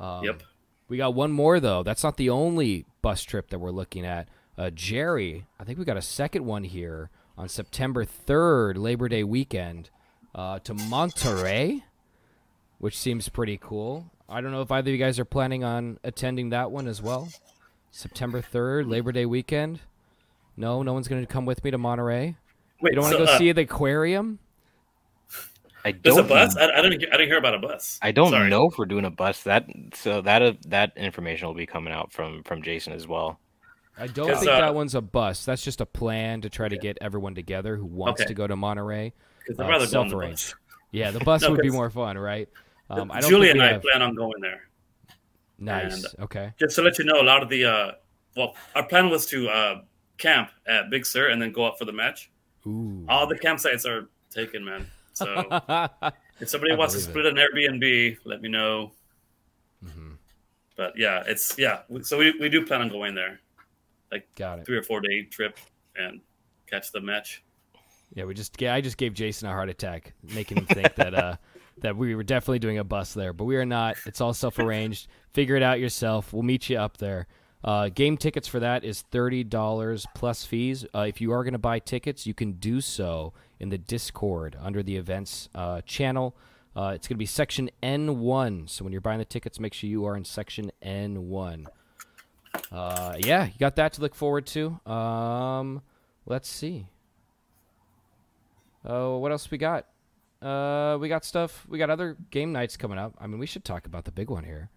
Um, 0.00 0.24
Yep. 0.24 0.42
We 0.88 0.96
got 0.96 1.14
one 1.14 1.32
more 1.32 1.60
though. 1.60 1.82
That's 1.82 2.04
not 2.04 2.16
the 2.16 2.30
only 2.30 2.86
bus 3.02 3.22
trip 3.22 3.50
that 3.50 3.58
we're 3.58 3.70
looking 3.70 4.04
at. 4.04 4.28
Uh, 4.56 4.70
Jerry, 4.70 5.46
I 5.60 5.64
think 5.64 5.78
we 5.78 5.84
got 5.84 5.96
a 5.96 6.02
second 6.02 6.46
one 6.46 6.64
here 6.64 7.10
on 7.36 7.48
September 7.48 8.04
3rd, 8.04 8.78
Labor 8.78 9.08
Day 9.08 9.22
weekend, 9.22 9.90
uh, 10.34 10.58
to 10.60 10.72
Monterey, 10.74 11.84
which 12.78 12.96
seems 12.96 13.28
pretty 13.28 13.58
cool. 13.58 14.10
I 14.28 14.40
don't 14.40 14.52
know 14.52 14.62
if 14.62 14.70
either 14.72 14.90
of 14.90 14.92
you 14.92 14.98
guys 14.98 15.18
are 15.18 15.24
planning 15.24 15.62
on 15.62 15.98
attending 16.02 16.50
that 16.50 16.70
one 16.70 16.88
as 16.88 17.02
well. 17.02 17.28
September 17.90 18.40
3rd, 18.40 18.88
Labor 18.88 19.12
Day 19.12 19.26
weekend. 19.26 19.80
No, 20.56 20.82
no 20.82 20.92
one's 20.92 21.08
going 21.08 21.24
to 21.24 21.30
come 21.30 21.44
with 21.44 21.62
me 21.62 21.70
to 21.70 21.78
Monterey. 21.78 22.36
Wait, 22.80 22.90
You 22.90 22.96
don't 22.96 23.04
want 23.04 23.12
so, 23.12 23.18
to 23.20 23.26
go 23.26 23.32
uh, 23.32 23.38
see 23.38 23.52
the 23.52 23.62
aquarium? 23.62 24.38
I 25.86 25.92
There's 25.92 26.16
a 26.16 26.18
don't. 26.18 26.28
bus. 26.28 26.56
I, 26.56 26.68
I 26.68 26.82
didn't. 26.82 27.04
I 27.04 27.16
didn't 27.16 27.28
hear 27.28 27.38
about 27.38 27.54
a 27.54 27.58
bus. 27.58 27.98
I 28.02 28.10
don't 28.10 28.30
Sorry. 28.30 28.50
know 28.50 28.68
if 28.68 28.76
we're 28.76 28.86
doing 28.86 29.04
a 29.04 29.10
bus. 29.10 29.44
That 29.44 29.66
so 29.94 30.20
that 30.22 30.42
uh, 30.42 30.52
that 30.66 30.92
information 30.96 31.46
will 31.46 31.54
be 31.54 31.64
coming 31.66 31.92
out 31.92 32.12
from 32.12 32.42
from 32.42 32.62
Jason 32.62 32.92
as 32.92 33.06
well. 33.06 33.38
I 33.96 34.08
don't 34.08 34.26
think 34.36 34.50
uh, 34.50 34.60
that 34.60 34.74
one's 34.74 34.94
a 34.96 35.00
bus. 35.00 35.44
That's 35.44 35.62
just 35.62 35.80
a 35.80 35.86
plan 35.86 36.40
to 36.42 36.50
try 36.50 36.68
to 36.68 36.76
get 36.76 36.98
everyone 37.00 37.34
together 37.36 37.76
who 37.76 37.86
wants 37.86 38.20
Okay. 38.20 38.28
to 38.28 38.34
go 38.34 38.46
to 38.46 38.56
Monterey. 38.56 39.12
uh, 39.48 39.62
I'd 39.62 39.68
rather 39.68 39.68
go 39.68 39.74
on 39.74 39.80
the 39.80 39.86
self-arranged. 40.10 40.50
bus. 40.50 40.54
Yeah, 40.90 41.10
the 41.12 41.20
bus 41.20 41.42
No, 41.46 41.52
would 41.52 41.60
be 41.62 41.70
more 41.70 41.88
fun, 41.88 42.18
right? 42.18 42.48
Um, 42.90 43.10
I 43.12 43.20
don't 43.20 43.30
Julie 43.30 43.50
and 43.50 43.62
I 43.62 43.72
have... 43.74 43.82
plan 43.82 44.02
on 44.02 44.14
going 44.14 44.40
there. 44.42 44.68
Nice. 45.58 46.04
and- 46.04 46.24
okay. 46.24 46.52
Just 46.58 46.74
to 46.76 46.82
let 46.82 46.98
you 46.98 47.04
know, 47.04 47.20
a 47.20 47.24
lot 47.24 47.42
of 47.42 47.48
the 47.48 47.64
uh, 47.64 47.92
well, 48.36 48.54
our 48.74 48.84
plan 48.84 49.08
was 49.08 49.24
to 49.26 49.48
uh, 49.48 49.80
camp 50.18 50.50
at 50.66 50.90
Big 50.90 51.06
Sur 51.06 51.28
and 51.28 51.40
then 51.40 51.52
go 51.52 51.64
up 51.64 51.78
for 51.78 51.84
the 51.86 51.92
match. 51.92 52.30
Ooh. 52.66 53.04
All 53.08 53.26
the 53.26 53.36
campsites 53.38 53.86
are 53.86 54.08
taken, 54.30 54.64
man. 54.64 54.86
So 55.16 55.26
if 56.40 56.50
somebody 56.50 56.72
I 56.72 56.76
wants 56.76 56.92
to 56.92 57.00
split 57.00 57.24
an 57.24 57.36
Airbnb, 57.36 58.18
let 58.24 58.42
me 58.42 58.50
know. 58.50 58.92
Mhm. 59.82 60.16
But 60.76 60.92
yeah, 60.98 61.22
it's 61.26 61.58
yeah. 61.58 61.80
So 62.02 62.18
we, 62.18 62.32
we 62.38 62.50
do 62.50 62.66
plan 62.66 62.82
on 62.82 62.88
going 62.90 63.14
there, 63.14 63.40
Got 64.36 64.58
it. 64.58 64.66
three 64.66 64.76
or 64.76 64.82
four 64.82 65.00
day 65.00 65.22
trip, 65.22 65.58
and 65.96 66.20
catch 66.66 66.92
the 66.92 67.00
match. 67.00 67.42
Yeah, 68.14 68.24
we 68.24 68.34
just 68.34 68.60
yeah, 68.60 68.74
I 68.74 68.82
just 68.82 68.98
gave 68.98 69.14
Jason 69.14 69.48
a 69.48 69.52
heart 69.52 69.70
attack, 69.70 70.12
making 70.34 70.58
him 70.58 70.66
think 70.66 70.94
that 70.96 71.14
uh 71.14 71.36
that 71.78 71.96
we 71.96 72.14
were 72.14 72.22
definitely 72.22 72.58
doing 72.58 72.76
a 72.76 72.84
bus 72.84 73.14
there, 73.14 73.32
but 73.32 73.44
we 73.44 73.56
are 73.56 73.64
not. 73.66 73.96
It's 74.04 74.20
all 74.20 74.34
self-arranged. 74.34 75.08
Figure 75.32 75.56
it 75.56 75.62
out 75.62 75.80
yourself. 75.80 76.32
We'll 76.32 76.42
meet 76.42 76.68
you 76.68 76.76
up 76.78 76.98
there. 76.98 77.26
Uh, 77.64 77.88
game 77.88 78.16
tickets 78.18 78.46
for 78.46 78.60
that 78.60 78.84
is 78.84 79.00
thirty 79.10 79.44
dollars 79.44 80.06
plus 80.14 80.44
fees. 80.44 80.84
Uh, 80.94 81.00
if 81.08 81.22
you 81.22 81.32
are 81.32 81.42
going 81.42 81.52
to 81.52 81.58
buy 81.58 81.78
tickets, 81.78 82.26
you 82.26 82.34
can 82.34 82.52
do 82.52 82.82
so 82.82 83.32
in 83.58 83.70
the 83.70 83.78
Discord 83.78 84.56
under 84.60 84.82
the 84.82 84.96
events 84.96 85.48
uh, 85.54 85.80
channel. 85.82 86.36
Uh, 86.76 86.92
it's 86.94 87.08
going 87.08 87.16
to 87.16 87.18
be 87.18 87.26
section 87.26 87.70
N1. 87.82 88.68
So 88.68 88.84
when 88.84 88.92
you're 88.92 89.00
buying 89.00 89.18
the 89.18 89.24
tickets, 89.24 89.58
make 89.58 89.72
sure 89.72 89.88
you 89.88 90.04
are 90.04 90.16
in 90.16 90.24
section 90.24 90.70
N1. 90.84 91.66
Uh, 92.70 93.16
yeah, 93.18 93.46
you 93.46 93.58
got 93.58 93.76
that 93.76 93.94
to 93.94 94.00
look 94.00 94.14
forward 94.14 94.46
to. 94.46 94.78
Um, 94.90 95.82
let's 96.26 96.48
see. 96.48 96.86
Oh, 98.84 99.18
what 99.18 99.32
else 99.32 99.50
we 99.50 99.58
got? 99.58 99.86
Uh, 100.42 100.98
we 101.00 101.08
got 101.08 101.24
stuff. 101.24 101.66
We 101.68 101.78
got 101.78 101.90
other 101.90 102.16
game 102.30 102.52
nights 102.52 102.76
coming 102.76 102.98
up. 102.98 103.14
I 103.18 103.26
mean, 103.26 103.38
we 103.38 103.46
should 103.46 103.64
talk 103.64 103.86
about 103.86 104.04
the 104.04 104.12
big 104.12 104.30
one 104.30 104.44
here. 104.44 104.70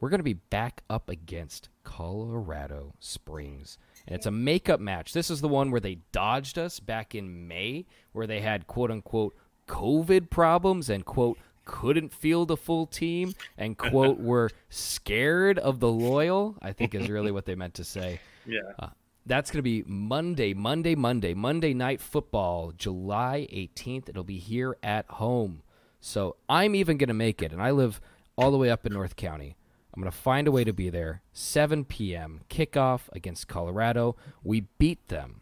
We're 0.00 0.10
going 0.10 0.18
to 0.18 0.24
be 0.24 0.34
back 0.34 0.82
up 0.90 1.08
against 1.08 1.68
Colorado 1.84 2.94
Springs. 3.00 3.78
And 4.06 4.16
it's 4.16 4.26
a 4.26 4.30
makeup 4.30 4.80
match. 4.80 5.12
This 5.12 5.30
is 5.30 5.40
the 5.40 5.48
one 5.48 5.70
where 5.70 5.80
they 5.80 5.98
dodged 6.12 6.58
us 6.58 6.80
back 6.80 7.14
in 7.14 7.48
May, 7.48 7.86
where 8.12 8.26
they 8.26 8.40
had 8.40 8.66
quote 8.66 8.90
unquote 8.90 9.34
COVID 9.68 10.30
problems 10.30 10.88
and 10.88 11.04
quote 11.04 11.38
couldn't 11.64 12.12
field 12.12 12.50
a 12.52 12.56
full 12.56 12.86
team 12.86 13.34
and 13.58 13.76
quote 13.76 14.18
were 14.20 14.50
scared 14.68 15.58
of 15.58 15.80
the 15.80 15.90
loyal. 15.90 16.56
I 16.62 16.72
think 16.72 16.94
is 16.94 17.08
really 17.08 17.32
what 17.32 17.44
they 17.44 17.54
meant 17.54 17.74
to 17.74 17.84
say. 17.84 18.20
Yeah. 18.48 18.60
Uh, 18.78 18.90
that's 19.26 19.50
going 19.50 19.58
to 19.58 19.62
be 19.62 19.82
Monday, 19.88 20.54
Monday, 20.54 20.94
Monday, 20.94 21.34
Monday 21.34 21.74
night 21.74 22.00
football, 22.00 22.72
July 22.76 23.48
18th. 23.52 24.08
It'll 24.08 24.22
be 24.22 24.38
here 24.38 24.76
at 24.84 25.04
home. 25.06 25.62
So 26.00 26.36
I'm 26.48 26.76
even 26.76 26.96
going 26.96 27.08
to 27.08 27.14
make 27.14 27.42
it, 27.42 27.52
and 27.52 27.60
I 27.60 27.72
live 27.72 28.00
all 28.38 28.52
the 28.52 28.56
way 28.56 28.70
up 28.70 28.86
in 28.86 28.92
North 28.92 29.16
County. 29.16 29.56
I'm 29.96 30.02
going 30.02 30.12
to 30.12 30.16
find 30.18 30.46
a 30.46 30.52
way 30.52 30.62
to 30.62 30.74
be 30.74 30.90
there. 30.90 31.22
7 31.32 31.86
p.m. 31.86 32.42
kickoff 32.50 33.08
against 33.12 33.48
Colorado. 33.48 34.14
We 34.44 34.66
beat 34.78 35.08
them. 35.08 35.40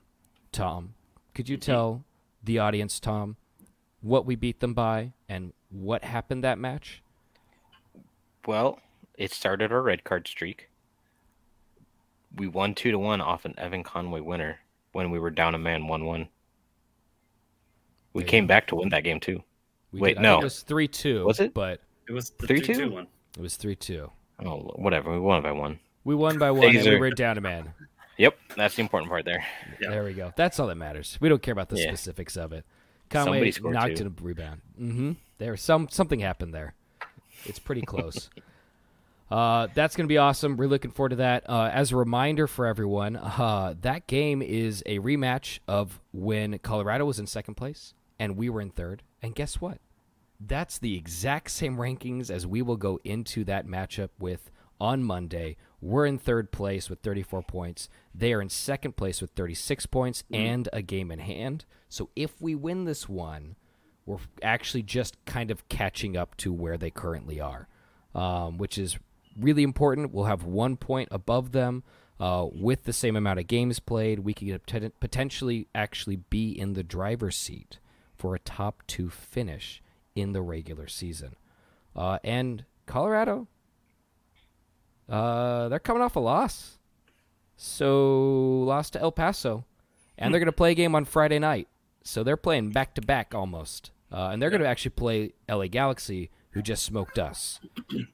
Tom, 0.52 0.94
could 1.34 1.48
you 1.48 1.56
tell 1.56 2.04
the 2.42 2.60
audience, 2.60 3.00
Tom, 3.00 3.36
what 4.00 4.24
we 4.24 4.36
beat 4.36 4.60
them 4.60 4.72
by 4.72 5.12
and 5.28 5.52
what 5.70 6.04
happened 6.04 6.44
that 6.44 6.60
match? 6.60 7.02
Well, 8.46 8.78
it 9.18 9.32
started 9.32 9.72
our 9.72 9.82
red 9.82 10.04
card 10.04 10.28
streak. 10.28 10.68
We 12.36 12.46
won 12.46 12.76
two 12.76 12.92
to 12.92 12.98
one 12.98 13.20
off 13.20 13.44
an 13.44 13.54
Evan 13.58 13.82
Conway 13.82 14.20
winner 14.20 14.60
when 14.92 15.10
we 15.10 15.18
were 15.18 15.30
down 15.30 15.56
a 15.56 15.58
man 15.58 15.88
one 15.88 16.04
one. 16.04 16.28
We 18.12 18.22
There 18.22 18.28
came 18.28 18.46
back 18.46 18.68
to 18.68 18.76
win 18.76 18.90
that 18.90 19.02
game 19.02 19.18
too. 19.18 19.42
We 19.90 20.00
Wait, 20.00 20.14
did- 20.14 20.22
no. 20.22 20.38
it 20.40 20.44
was 20.44 20.62
three 20.62 20.86
two. 20.86 21.24
Was 21.24 21.40
it? 21.40 21.54
But 21.54 21.80
It 22.08 22.12
was 22.12 22.30
3-2? 22.32 22.74
2 22.76 22.90
one. 22.90 23.06
it 23.36 23.40
was 23.42 23.56
three 23.56 23.74
two. 23.76 24.10
Oh, 24.44 24.72
whatever. 24.76 25.12
We 25.12 25.18
won 25.20 25.42
by 25.42 25.52
one. 25.52 25.78
We 26.04 26.14
won 26.14 26.38
by 26.38 26.50
one, 26.50 26.64
and 26.68 26.74
we 26.76 26.80
Taser. 26.82 27.00
were 27.00 27.10
down 27.10 27.38
a 27.38 27.40
man. 27.40 27.72
Yep, 28.16 28.36
that's 28.56 28.76
the 28.76 28.82
important 28.82 29.10
part 29.10 29.24
there. 29.24 29.44
Yeah. 29.80 29.90
There 29.90 30.04
we 30.04 30.12
go. 30.12 30.32
That's 30.36 30.60
all 30.60 30.68
that 30.68 30.76
matters. 30.76 31.18
We 31.20 31.28
don't 31.28 31.42
care 31.42 31.52
about 31.52 31.68
the 31.68 31.76
Yeah. 31.78 31.88
specifics 31.88 32.36
of 32.36 32.52
it. 32.52 32.64
Conway 33.10 33.52
knocked 33.60 33.96
two. 33.96 34.02
in 34.04 34.06
a 34.08 34.22
rebound. 34.22 34.60
Mm-hmm. 34.80 35.12
There 35.38 35.56
some 35.56 35.88
something 35.88 36.20
happened 36.20 36.54
there. 36.54 36.74
It's 37.44 37.58
pretty 37.58 37.82
close. 37.82 38.30
uh, 39.30 39.68
that's 39.74 39.96
going 39.96 40.04
to 40.06 40.08
be 40.08 40.18
awesome. 40.18 40.56
We're 40.56 40.68
looking 40.68 40.90
forward 40.90 41.10
to 41.10 41.16
that. 41.16 41.48
Uh, 41.48 41.70
as 41.72 41.92
a 41.92 41.96
reminder 41.96 42.46
for 42.46 42.66
everyone, 42.66 43.16
uh, 43.16 43.74
that 43.82 44.06
game 44.06 44.42
is 44.42 44.82
a 44.86 44.98
rematch 45.00 45.58
of 45.66 46.00
when 46.12 46.58
Colorado 46.58 47.04
was 47.04 47.18
in 47.18 47.26
second 47.26 47.54
place 47.54 47.94
and 48.18 48.36
we 48.36 48.48
were 48.48 48.60
in 48.60 48.70
third. 48.70 49.02
And 49.22 49.34
guess 49.34 49.60
what? 49.60 49.78
That's 50.46 50.78
the 50.78 50.96
exact 50.96 51.50
same 51.50 51.76
rankings 51.76 52.30
as 52.30 52.46
we 52.46 52.60
will 52.60 52.76
go 52.76 52.98
into 53.04 53.44
that 53.44 53.66
matchup 53.66 54.10
with 54.18 54.50
on 54.80 55.02
Monday. 55.02 55.56
We're 55.80 56.06
in 56.06 56.18
third 56.18 56.50
place 56.50 56.90
with 56.90 57.00
34 57.00 57.42
points. 57.42 57.88
They 58.14 58.32
are 58.32 58.42
in 58.42 58.50
second 58.50 58.96
place 58.96 59.20
with 59.20 59.30
36 59.30 59.86
points 59.86 60.24
and 60.30 60.68
a 60.72 60.82
game 60.82 61.10
in 61.10 61.18
hand. 61.18 61.64
So 61.88 62.10
if 62.16 62.40
we 62.40 62.54
win 62.54 62.84
this 62.84 63.08
one, 63.08 63.56
we're 64.06 64.18
actually 64.42 64.82
just 64.82 65.16
kind 65.24 65.50
of 65.50 65.66
catching 65.68 66.16
up 66.16 66.36
to 66.38 66.52
where 66.52 66.76
they 66.76 66.90
currently 66.90 67.40
are, 67.40 67.68
um, 68.14 68.58
which 68.58 68.76
is 68.76 68.98
really 69.38 69.62
important. 69.62 70.12
We'll 70.12 70.24
have 70.24 70.44
one 70.44 70.76
point 70.76 71.08
above 71.10 71.52
them 71.52 71.84
uh, 72.20 72.46
with 72.52 72.84
the 72.84 72.92
same 72.92 73.16
amount 73.16 73.40
of 73.40 73.46
games 73.46 73.80
played. 73.80 74.20
We 74.20 74.34
could 74.34 74.60
potentially 75.00 75.68
actually 75.74 76.16
be 76.16 76.50
in 76.50 76.74
the 76.74 76.82
driver's 76.82 77.36
seat 77.36 77.78
for 78.16 78.34
a 78.34 78.38
top 78.38 78.82
two 78.86 79.08
finish 79.08 79.82
in 80.14 80.32
the 80.32 80.42
regular 80.42 80.86
season. 80.86 81.36
Uh, 81.94 82.18
and 82.24 82.64
Colorado, 82.86 83.48
uh, 85.08 85.68
they're 85.68 85.78
coming 85.78 86.02
off 86.02 86.16
a 86.16 86.20
loss. 86.20 86.78
So 87.56 88.62
lost 88.66 88.94
to 88.94 89.00
El 89.00 89.12
Paso, 89.12 89.64
and 90.18 90.32
they're 90.32 90.40
going 90.40 90.46
to 90.46 90.52
play 90.52 90.72
a 90.72 90.74
game 90.74 90.94
on 90.94 91.04
Friday 91.04 91.38
night. 91.38 91.68
So 92.02 92.22
they're 92.22 92.36
playing 92.36 92.70
back 92.70 92.94
to 92.94 93.00
back 93.00 93.34
almost, 93.34 93.90
uh, 94.12 94.30
and 94.32 94.42
they're 94.42 94.50
going 94.50 94.62
to 94.62 94.68
actually 94.68 94.90
play 94.90 95.32
LA 95.48 95.68
Galaxy, 95.68 96.30
who 96.50 96.62
just 96.62 96.84
smoked 96.84 97.18
us. 97.18 97.60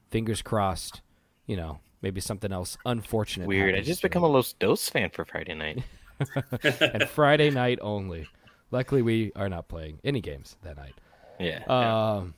Fingers 0.09 0.41
crossed. 0.41 1.01
You 1.47 1.57
know, 1.57 1.79
maybe 2.01 2.21
something 2.21 2.51
else 2.53 2.77
unfortunate. 2.85 3.47
Weird. 3.47 3.75
I 3.75 3.81
just 3.81 4.01
to 4.01 4.07
become 4.07 4.21
them. 4.21 4.31
a 4.31 4.33
Los 4.35 4.53
Dos 4.53 4.87
fan 4.89 5.09
for 5.09 5.25
Friday 5.25 5.55
night. 5.55 5.83
and 6.81 7.09
Friday 7.09 7.49
night 7.49 7.79
only. 7.81 8.27
Luckily, 8.69 9.01
we 9.01 9.31
are 9.35 9.49
not 9.49 9.67
playing 9.67 9.99
any 10.03 10.21
games 10.21 10.55
that 10.63 10.77
night. 10.77 10.93
Yeah. 11.41 11.63
Um, 11.65 12.33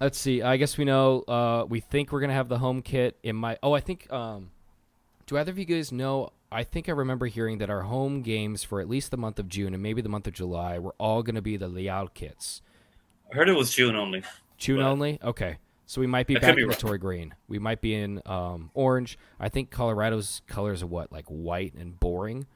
let's 0.00 0.18
see. 0.18 0.42
I 0.42 0.56
guess 0.56 0.76
we 0.78 0.84
know. 0.84 1.22
Uh, 1.22 1.64
we 1.68 1.80
think 1.80 2.12
we're 2.12 2.20
gonna 2.20 2.32
have 2.34 2.48
the 2.48 2.58
home 2.58 2.82
kit 2.82 3.18
in 3.22 3.36
my. 3.36 3.58
Oh, 3.62 3.72
I 3.72 3.80
think. 3.80 4.10
Um, 4.12 4.50
do 5.26 5.36
either 5.38 5.50
of 5.52 5.58
you 5.58 5.64
guys 5.64 5.92
know? 5.92 6.30
I 6.52 6.64
think 6.64 6.88
I 6.88 6.92
remember 6.92 7.26
hearing 7.26 7.58
that 7.58 7.70
our 7.70 7.82
home 7.82 8.22
games 8.22 8.64
for 8.64 8.80
at 8.80 8.88
least 8.88 9.12
the 9.12 9.16
month 9.16 9.38
of 9.38 9.48
June 9.48 9.72
and 9.72 9.82
maybe 9.82 10.02
the 10.02 10.08
month 10.08 10.26
of 10.26 10.32
July 10.34 10.78
were 10.80 10.94
all 10.98 11.22
gonna 11.22 11.42
be 11.42 11.56
the 11.56 11.68
Leal 11.68 12.08
kits. 12.12 12.62
I 13.32 13.36
heard 13.36 13.48
it 13.48 13.56
was 13.56 13.70
June 13.72 13.94
only. 13.94 14.24
June 14.58 14.80
only. 14.80 15.18
Okay. 15.22 15.58
So 15.86 16.00
we 16.00 16.06
might 16.06 16.26
be 16.28 16.34
back 16.34 16.56
be 16.56 16.62
in 16.62 16.68
the 16.68 16.72
wrong. 16.74 16.80
Tory 16.80 16.98
Green. 16.98 17.34
We 17.48 17.58
might 17.58 17.80
be 17.80 17.94
in 17.94 18.22
um, 18.26 18.70
orange. 18.74 19.18
I 19.40 19.48
think 19.48 19.70
Colorado's 19.70 20.40
colors 20.46 20.82
are 20.84 20.86
what, 20.86 21.10
like 21.10 21.26
white 21.26 21.74
and 21.74 21.98
boring. 21.98 22.46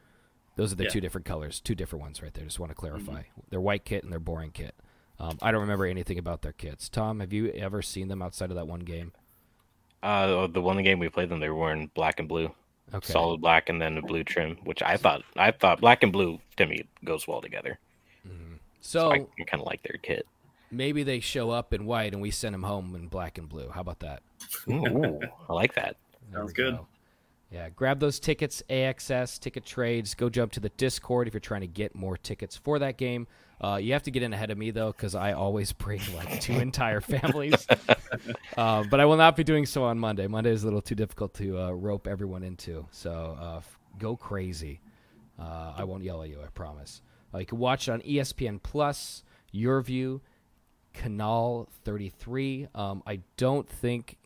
Those 0.57 0.73
are 0.73 0.77
the 0.77 0.85
Yeah. 0.85 0.91
two 0.91 1.01
different 1.01 1.25
colors, 1.25 1.61
two 1.61 1.75
different 1.75 2.03
ones 2.03 2.23
right 2.23 2.33
there. 2.33 2.45
Just 2.45 2.61
want 2.61 2.71
to 2.71 2.77
clarify. 2.77 3.23
They're 3.51 3.61
white 3.61 3.85
kit 3.85 4.05
and 4.05 4.13
they're 4.13 4.21
boring 4.21 4.53
kit. 4.53 4.75
Um, 5.31 5.39
I 5.43 5.51
don't 5.53 5.63
remember 5.63 5.87
anything 5.87 6.19
about 6.19 6.43
their 6.43 6.53
kits. 6.53 6.89
Tom, 6.89 7.21
have 7.21 7.33
you 7.33 7.49
ever 7.53 7.81
seen 7.83 8.09
them 8.09 8.21
outside 8.23 8.51
of 8.51 8.57
that 8.57 8.67
one 8.67 8.81
game? 8.81 9.13
Uh, 10.03 10.47
the 10.49 10.61
one 10.61 10.83
game 10.83 10.99
we 10.99 11.09
played 11.09 11.29
them, 11.31 11.41
they 11.41 11.49
were 11.49 11.55
wearing 11.57 11.91
black 11.95 12.19
and 12.21 12.29
blue, 12.29 12.51
Okay. 12.93 13.13
solid 13.13 13.41
black, 13.41 13.69
and 13.71 13.81
then 13.81 13.97
a 13.97 14.03
blue 14.03 14.23
trim, 14.23 14.57
which 14.65 14.83
I 14.83 14.97
thought 14.99 15.23
I 15.37 15.51
thought 15.51 15.81
black 15.81 16.03
and 16.03 16.13
blue 16.13 16.41
to 16.57 16.67
me 16.67 16.85
goes 17.05 17.27
well 17.27 17.41
together. 17.41 17.79
So 18.83 19.11
I, 19.13 19.19
kind 19.47 19.63
of 19.63 19.67
like 19.67 19.83
their 19.83 19.99
kit. 20.03 20.27
maybe 20.71 21.05
they 21.05 21.21
show 21.21 21.49
up 21.51 21.73
in 21.73 21.87
white 21.87 22.13
and 22.13 22.21
we 22.21 22.31
send 22.31 22.53
them 22.53 22.65
home 22.65 22.95
in 22.95 23.09
black 23.09 23.39
and 23.39 23.49
blue. 23.49 23.71
How 23.71 23.81
about 23.81 24.01
that? 24.01 24.23
Ooh, 24.69 25.21
I 25.49 25.53
like 25.55 25.75
that. 25.77 25.97
There 26.31 26.41
Sounds 26.41 26.53
good. 26.53 26.75
go. 26.75 26.87
Yeah, 27.51 27.71
grab 27.71 27.99
those 27.99 28.21
tickets, 28.21 28.63
AXS, 28.69 29.39
ticket 29.41 29.65
trades. 29.65 30.15
Go 30.15 30.29
jump 30.29 30.53
to 30.53 30.61
the 30.61 30.69
Discord 30.71 31.29
if 31.29 31.33
you're 31.33 31.41
trying 31.41 31.63
to 31.63 31.67
get 31.67 31.95
more 31.95 32.19
tickets 32.19 32.57
for 32.59 32.79
that 32.79 32.99
game. 32.99 33.27
Uh, 33.61 33.77
you 33.77 33.93
have 33.93 34.03
to 34.03 34.11
get 34.11 34.23
in 34.23 34.33
ahead 34.33 34.51
of 34.51 34.59
me, 34.59 34.71
though, 34.71 34.89
because 34.93 35.15
I 35.15 35.33
always 35.33 35.73
bring 35.73 36.01
like 36.15 36.41
two 36.41 36.55
entire 36.55 37.01
families. 37.03 37.67
uh, 38.57 38.85
but 38.91 39.01
I 39.01 39.05
will 39.05 39.17
not 39.17 39.37
be 39.37 39.45
doing 39.45 39.67
so 39.67 39.85
on 39.85 39.99
Monday. 39.99 40.27
Monday 40.27 40.51
is 40.51 40.63
a 40.63 40.67
little 40.67 40.83
too 40.83 40.95
difficult 40.95 41.35
to 41.35 41.59
uh, 41.59 41.71
rope 41.71 42.07
everyone 42.07 42.43
into. 42.43 42.87
So 42.91 43.37
uh, 43.41 43.61
go 43.99 44.17
crazy. 44.17 44.81
Uh, 45.39 45.75
I 45.77 45.85
won't 45.85 46.05
yell 46.05 46.23
at 46.23 46.29
you, 46.29 46.41
I 46.43 46.49
promise. 46.49 47.03
Uh, 47.33 47.39
you 47.39 47.47
can 47.47 47.59
watch 47.59 47.89
it 47.89 47.93
on 47.93 48.01
ESPN 48.03 48.63
Plus, 48.63 49.25
Your 49.51 49.81
View, 49.81 50.21
Canal 50.93 51.69
33. 51.85 52.69
Um, 52.75 53.03
I 53.07 53.21
don't 53.37 53.69
think 53.69 54.19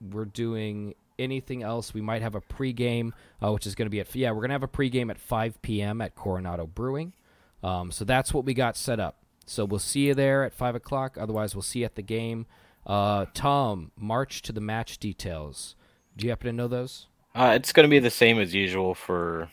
we're 0.00 0.24
doing 0.24 0.94
anything 1.18 1.62
else. 1.62 1.94
We 1.94 2.00
might 2.00 2.22
have 2.22 2.34
a 2.34 2.40
pregame, 2.40 3.12
uh, 3.42 3.52
which 3.52 3.66
is 3.66 3.74
going 3.74 3.86
to 3.86 3.90
be 3.90 4.00
at 4.00 4.14
yeah, 4.14 4.30
we're 4.30 4.40
going 4.40 4.48
to 4.48 4.54
have 4.54 4.62
a 4.62 4.68
pregame 4.68 5.10
at 5.10 5.18
5 5.18 5.60
p.m. 5.62 6.00
at 6.00 6.14
Coronado 6.14 6.66
Brewing. 6.66 7.12
Um, 7.64 7.90
so 7.90 8.04
that's 8.04 8.34
what 8.34 8.44
we 8.44 8.52
got 8.52 8.76
set 8.76 9.00
up. 9.00 9.16
So 9.46 9.64
we'll 9.64 9.78
see 9.78 10.06
you 10.06 10.14
there 10.14 10.44
at 10.44 10.52
five 10.52 10.74
o'clock. 10.74 11.16
Otherwise, 11.18 11.54
we'll 11.54 11.62
see 11.62 11.80
you 11.80 11.86
at 11.86 11.94
the 11.94 12.02
game. 12.02 12.44
Uh, 12.86 13.24
Tom, 13.32 13.90
march 13.96 14.42
to 14.42 14.52
the 14.52 14.60
match 14.60 14.98
details. 14.98 15.74
Do 16.14 16.26
you 16.26 16.30
happen 16.30 16.46
to 16.46 16.52
know 16.52 16.68
those? 16.68 17.06
Uh, 17.34 17.52
it's 17.56 17.72
going 17.72 17.84
to 17.84 17.90
be 17.90 17.98
the 17.98 18.10
same 18.10 18.38
as 18.38 18.54
usual 18.54 18.94
for 18.94 19.48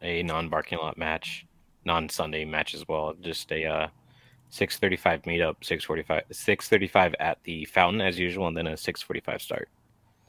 a 0.00 0.22
non-barking 0.22 0.78
lot 0.78 0.96
match, 0.96 1.44
non-Sunday 1.84 2.44
match 2.44 2.72
as 2.72 2.86
well. 2.86 3.14
Just 3.20 3.50
a 3.50 3.64
uh, 3.64 3.88
6:35 4.52 5.24
meetup, 5.24 5.56
6:45, 5.60 6.22
6:35 6.30 7.14
at 7.18 7.42
the 7.42 7.64
fountain 7.64 8.00
as 8.00 8.16
usual, 8.16 8.46
and 8.46 8.56
then 8.56 8.68
a 8.68 8.74
6:45 8.74 9.40
start. 9.40 9.68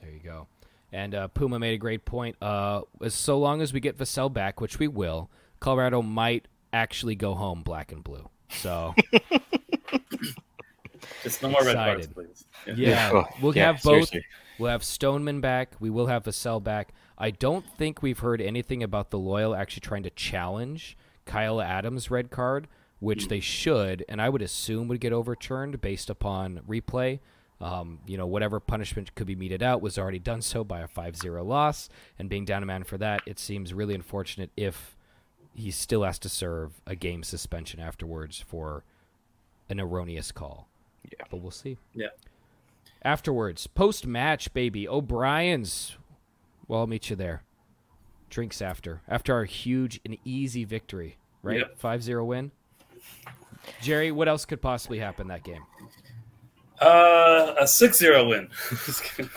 There 0.01 0.09
you 0.09 0.19
go. 0.23 0.47
And 0.91 1.13
uh, 1.13 1.27
Puma 1.27 1.59
made 1.59 1.75
a 1.75 1.77
great 1.77 2.03
point. 2.03 2.35
Uh, 2.41 2.81
as 3.03 3.13
so 3.13 3.37
long 3.37 3.61
as 3.61 3.73
we 3.73 3.79
get 3.79 3.97
Vassell 3.97 4.33
back, 4.33 4.59
which 4.59 4.79
we 4.79 4.87
will, 4.87 5.29
Colorado 5.59 6.01
might 6.01 6.47
actually 6.77 7.15
go 7.15 7.33
home 7.33 7.63
black 7.63 7.91
and 7.91 8.03
blue. 8.03 8.29
So 8.49 8.93
Just 11.23 11.41
no 11.41 11.49
more 11.49 11.63
red 11.63 11.75
cards, 11.75 12.07
please. 12.07 12.45
yeah, 12.75 13.11
Oh, 13.13 13.25
we'll 13.41 13.55
yeah, 13.55 13.67
have 13.67 13.75
both. 13.81 14.09
seriously. 14.09 14.25
We'll 14.59 14.71
have 14.71 14.83
Stoneman 14.83 15.41
back. 15.41 15.73
We 15.79 15.89
will 15.89 16.07
have 16.07 16.23
Vassell 16.23 16.63
back. 16.63 16.93
I 17.17 17.31
don't 17.31 17.65
think 17.77 18.01
we've 18.01 18.19
heard 18.19 18.41
anything 18.41 18.81
about 18.83 19.11
the 19.11 19.19
Loyal 19.19 19.55
actually 19.55 19.81
trying 19.81 20.03
to 20.03 20.09
challenge 20.09 20.97
Kyle 21.25 21.61
Adams' 21.61 22.09
red 22.09 22.31
card, 22.31 22.67
which 22.99 23.27
they 23.27 23.39
should, 23.39 24.03
and 24.09 24.21
I 24.21 24.29
would 24.29 24.41
assume 24.41 24.87
would 24.87 24.99
get 24.99 25.13
overturned 25.13 25.79
based 25.81 26.09
upon 26.09 26.61
replay. 26.67 27.19
Um, 27.61 27.99
you 28.05 28.17
know, 28.17 28.27
whatever 28.27 28.59
punishment 28.59 29.13
could 29.15 29.27
be 29.27 29.35
meted 29.35 29.63
out 29.63 29.81
was 29.81 29.97
already 29.97 30.19
done 30.19 30.41
so 30.41 30.63
by 30.63 30.79
a 30.81 30.87
5-0 30.87 31.45
loss, 31.45 31.89
and 32.19 32.29
being 32.29 32.45
down 32.45 32.63
a 32.63 32.67
man 32.67 32.83
for 32.83 32.97
that, 32.99 33.21
it 33.25 33.39
seems 33.39 33.73
really 33.73 33.95
unfortunate 33.95 34.51
if 34.57 34.95
he 35.57 35.71
still 35.71 36.03
has 36.03 36.19
to 36.19 36.29
serve 36.29 36.79
a 36.85 36.95
game 36.95 37.23
suspension 37.23 37.79
afterwards 37.79 38.39
for 38.47 38.83
an 39.69 39.79
erroneous 39.79 40.31
call. 40.31 40.67
Yeah. 41.03 41.25
But 41.31 41.37
we'll 41.37 41.51
see. 41.51 41.77
Yeah. 41.95 42.09
Afterwards, 43.01 43.65
post 43.65 44.05
match, 44.05 44.53
baby. 44.53 44.87
O'Brien's. 44.87 45.97
Well, 46.67 46.81
I'll 46.81 46.87
meet 46.87 47.09
you 47.09 47.15
there. 47.15 47.41
Drinks 48.29 48.61
after. 48.61 49.01
After 49.07 49.33
our 49.33 49.45
huge 49.45 49.99
and 50.05 50.17
easy 50.23 50.63
victory, 50.63 51.17
right? 51.41 51.59
Yep. 51.59 51.79
5 51.79 52.03
0 52.03 52.25
win. 52.25 52.51
Jerry, 53.81 54.11
what 54.11 54.27
else 54.27 54.45
could 54.45 54.61
possibly 54.61 54.99
happen 54.99 55.27
that 55.27 55.43
game? 55.43 55.63
Uh, 56.79 57.55
a 57.59 57.63
6-0 57.63 58.29
win. 58.29 58.49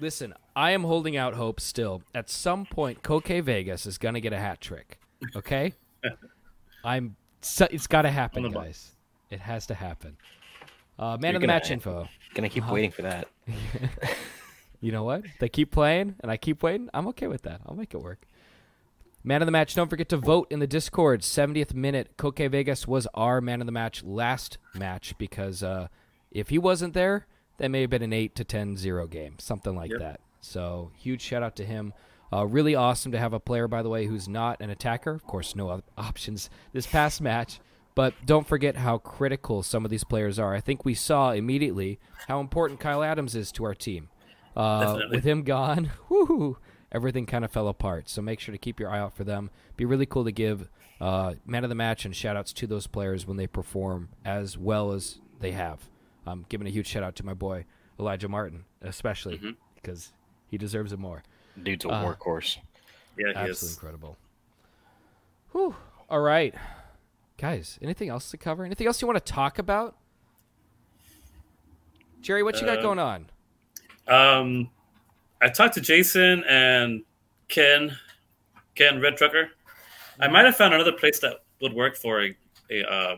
Listen, 0.00 0.32
I 0.56 0.70
am 0.70 0.84
holding 0.84 1.16
out 1.16 1.34
hope 1.34 1.60
still. 1.60 2.02
At 2.14 2.30
some 2.30 2.64
point, 2.66 3.02
Koke 3.02 3.42
Vegas 3.42 3.86
is 3.86 3.98
going 3.98 4.14
to 4.14 4.20
get 4.20 4.32
a 4.32 4.38
hat 4.38 4.60
trick. 4.60 4.98
Okay? 5.34 5.72
I'm. 6.84 7.16
So, 7.40 7.66
it's 7.70 7.86
got 7.86 8.02
to 8.02 8.10
happen, 8.10 8.44
On 8.46 8.52
the 8.52 8.58
guys. 8.58 8.92
It 9.30 9.40
has 9.40 9.66
to 9.66 9.74
happen. 9.74 10.16
Uh, 10.98 11.16
man 11.20 11.32
You're 11.32 11.36
of 11.36 11.40
the 11.42 11.46
gonna- 11.48 11.58
match 11.58 11.70
info. 11.70 12.08
Gonna 12.34 12.48
keep 12.48 12.62
Uh-huh. 12.64 12.72
waiting 12.74 12.90
for 12.90 13.02
that. 13.02 13.28
You 14.80 14.92
know 14.92 15.02
what? 15.04 15.22
They 15.40 15.48
keep 15.48 15.70
playing 15.70 16.16
and 16.20 16.30
I 16.30 16.36
keep 16.36 16.62
waiting. 16.62 16.90
I'm 16.92 17.06
okay 17.08 17.26
with 17.26 17.40
that. 17.42 17.62
I'll 17.64 17.74
make 17.74 17.94
it 17.94 18.02
work. 18.02 18.26
Man 19.22 19.40
of 19.40 19.46
the 19.46 19.52
match. 19.52 19.74
Don't 19.74 19.88
forget 19.88 20.10
to 20.10 20.18
vote 20.18 20.46
in 20.50 20.58
the 20.58 20.66
Discord. 20.66 21.22
70th 21.22 21.72
minute. 21.72 22.18
Koke 22.18 22.50
Vegas 22.50 22.86
was 22.86 23.06
our 23.14 23.40
man 23.40 23.62
of 23.62 23.66
the 23.66 23.72
match 23.72 24.04
last 24.04 24.58
match 24.74 25.14
because 25.16 25.62
uh, 25.62 25.88
if 26.30 26.50
he 26.50 26.58
wasn't 26.58 26.92
there, 26.92 27.26
that 27.56 27.70
may 27.70 27.80
have 27.80 27.88
been 27.88 28.02
an 28.02 28.12
8 28.12 28.34
to 28.34 28.44
10 28.44 28.76
0 28.76 29.06
game, 29.06 29.36
something 29.38 29.74
like 29.74 29.90
Yep. 29.90 30.00
that. 30.00 30.20
So, 30.44 30.90
huge 30.96 31.22
shout 31.22 31.42
out 31.42 31.56
to 31.56 31.64
him. 31.64 31.92
Uh, 32.32 32.46
really 32.46 32.74
awesome 32.74 33.12
to 33.12 33.18
have 33.18 33.32
a 33.32 33.40
player, 33.40 33.68
by 33.68 33.82
the 33.82 33.88
way, 33.88 34.06
who's 34.06 34.28
not 34.28 34.60
an 34.60 34.70
attacker. 34.70 35.12
Of 35.12 35.24
course, 35.26 35.54
no 35.54 35.68
other 35.68 35.82
options 35.98 36.50
this 36.72 36.86
past 36.86 37.20
match. 37.20 37.60
But 37.94 38.14
don't 38.26 38.46
forget 38.46 38.76
how 38.76 38.98
critical 38.98 39.62
some 39.62 39.84
of 39.84 39.90
these 39.90 40.02
players 40.02 40.38
are. 40.38 40.52
I 40.52 40.60
think 40.60 40.84
we 40.84 40.94
saw 40.94 41.30
immediately 41.30 42.00
how 42.26 42.40
important 42.40 42.80
Kyle 42.80 43.04
Adams 43.04 43.36
is 43.36 43.52
to 43.52 43.64
our 43.64 43.74
team. 43.74 44.08
Uh, 44.56 44.98
with 45.10 45.24
him 45.24 45.42
gone, 45.44 45.90
whoo, 46.08 46.58
everything 46.90 47.24
kind 47.26 47.44
of 47.44 47.52
fell 47.52 47.68
apart. 47.68 48.08
So 48.08 48.20
make 48.20 48.40
sure 48.40 48.52
to 48.52 48.58
keep 48.58 48.80
your 48.80 48.90
eye 48.90 48.98
out 48.98 49.14
for 49.14 49.22
them. 49.22 49.50
Be 49.76 49.84
really 49.84 50.06
cool 50.06 50.24
to 50.24 50.32
give 50.32 50.68
uh, 51.00 51.34
man 51.46 51.62
of 51.64 51.68
the 51.68 51.76
match 51.76 52.04
and 52.04 52.14
shout 52.14 52.36
outs 52.36 52.52
to 52.54 52.66
those 52.66 52.86
players 52.88 53.26
when 53.26 53.36
they 53.36 53.46
perform 53.46 54.08
as 54.24 54.58
well 54.58 54.92
as 54.92 55.20
they 55.40 55.52
have. 55.52 55.88
I'm 56.26 56.46
giving 56.48 56.66
a 56.66 56.70
huge 56.70 56.86
shout 56.88 57.02
out 57.02 57.14
to 57.16 57.26
my 57.26 57.34
boy 57.34 57.64
Elijah 57.98 58.28
Martin, 58.28 58.64
especially 58.82 59.38
Mm-hmm. 59.38 59.50
Because 60.54 60.72
he 60.72 60.78
deserves 60.78 60.92
it 60.92 60.98
more. 60.98 61.22
Dude's 61.62 61.84
a 61.84 61.88
Uh, 61.88 62.04
workhorse. 62.14 62.58
Yeah, 63.16 63.26
he 63.28 63.34
Absolutely 63.34 63.50
is. 63.50 63.74
incredible. 63.74 64.16
Whew. 65.52 65.76
All 66.08 66.20
right. 66.20 66.54
Guys, 67.38 67.78
anything 67.82 68.08
else 68.08 68.30
to 68.30 68.36
cover? 68.36 68.64
Anything 68.64 68.86
else 68.86 69.00
you 69.00 69.06
want 69.08 69.24
to 69.24 69.32
talk 69.32 69.58
about? 69.58 69.96
Jerry, 72.20 72.42
what 72.42 72.60
you 72.60 72.66
got 72.66 72.78
Uh, 72.78 72.82
going 72.82 72.98
on? 72.98 73.30
Um, 74.08 74.70
I 75.40 75.48
talked 75.48 75.74
to 75.74 75.80
Jason 75.80 76.42
and 76.44 77.04
Ken, 77.48 77.96
Ken 78.74 79.00
Red 79.00 79.16
Trucker. 79.16 79.50
I 80.20 80.28
might 80.28 80.44
have 80.44 80.56
found 80.56 80.74
another 80.74 80.92
place 80.92 81.20
that 81.20 81.44
would 81.60 81.72
work 81.72 81.96
for 81.96 82.22
a, 82.22 82.36
a 82.70 82.84
uh, 82.90 83.16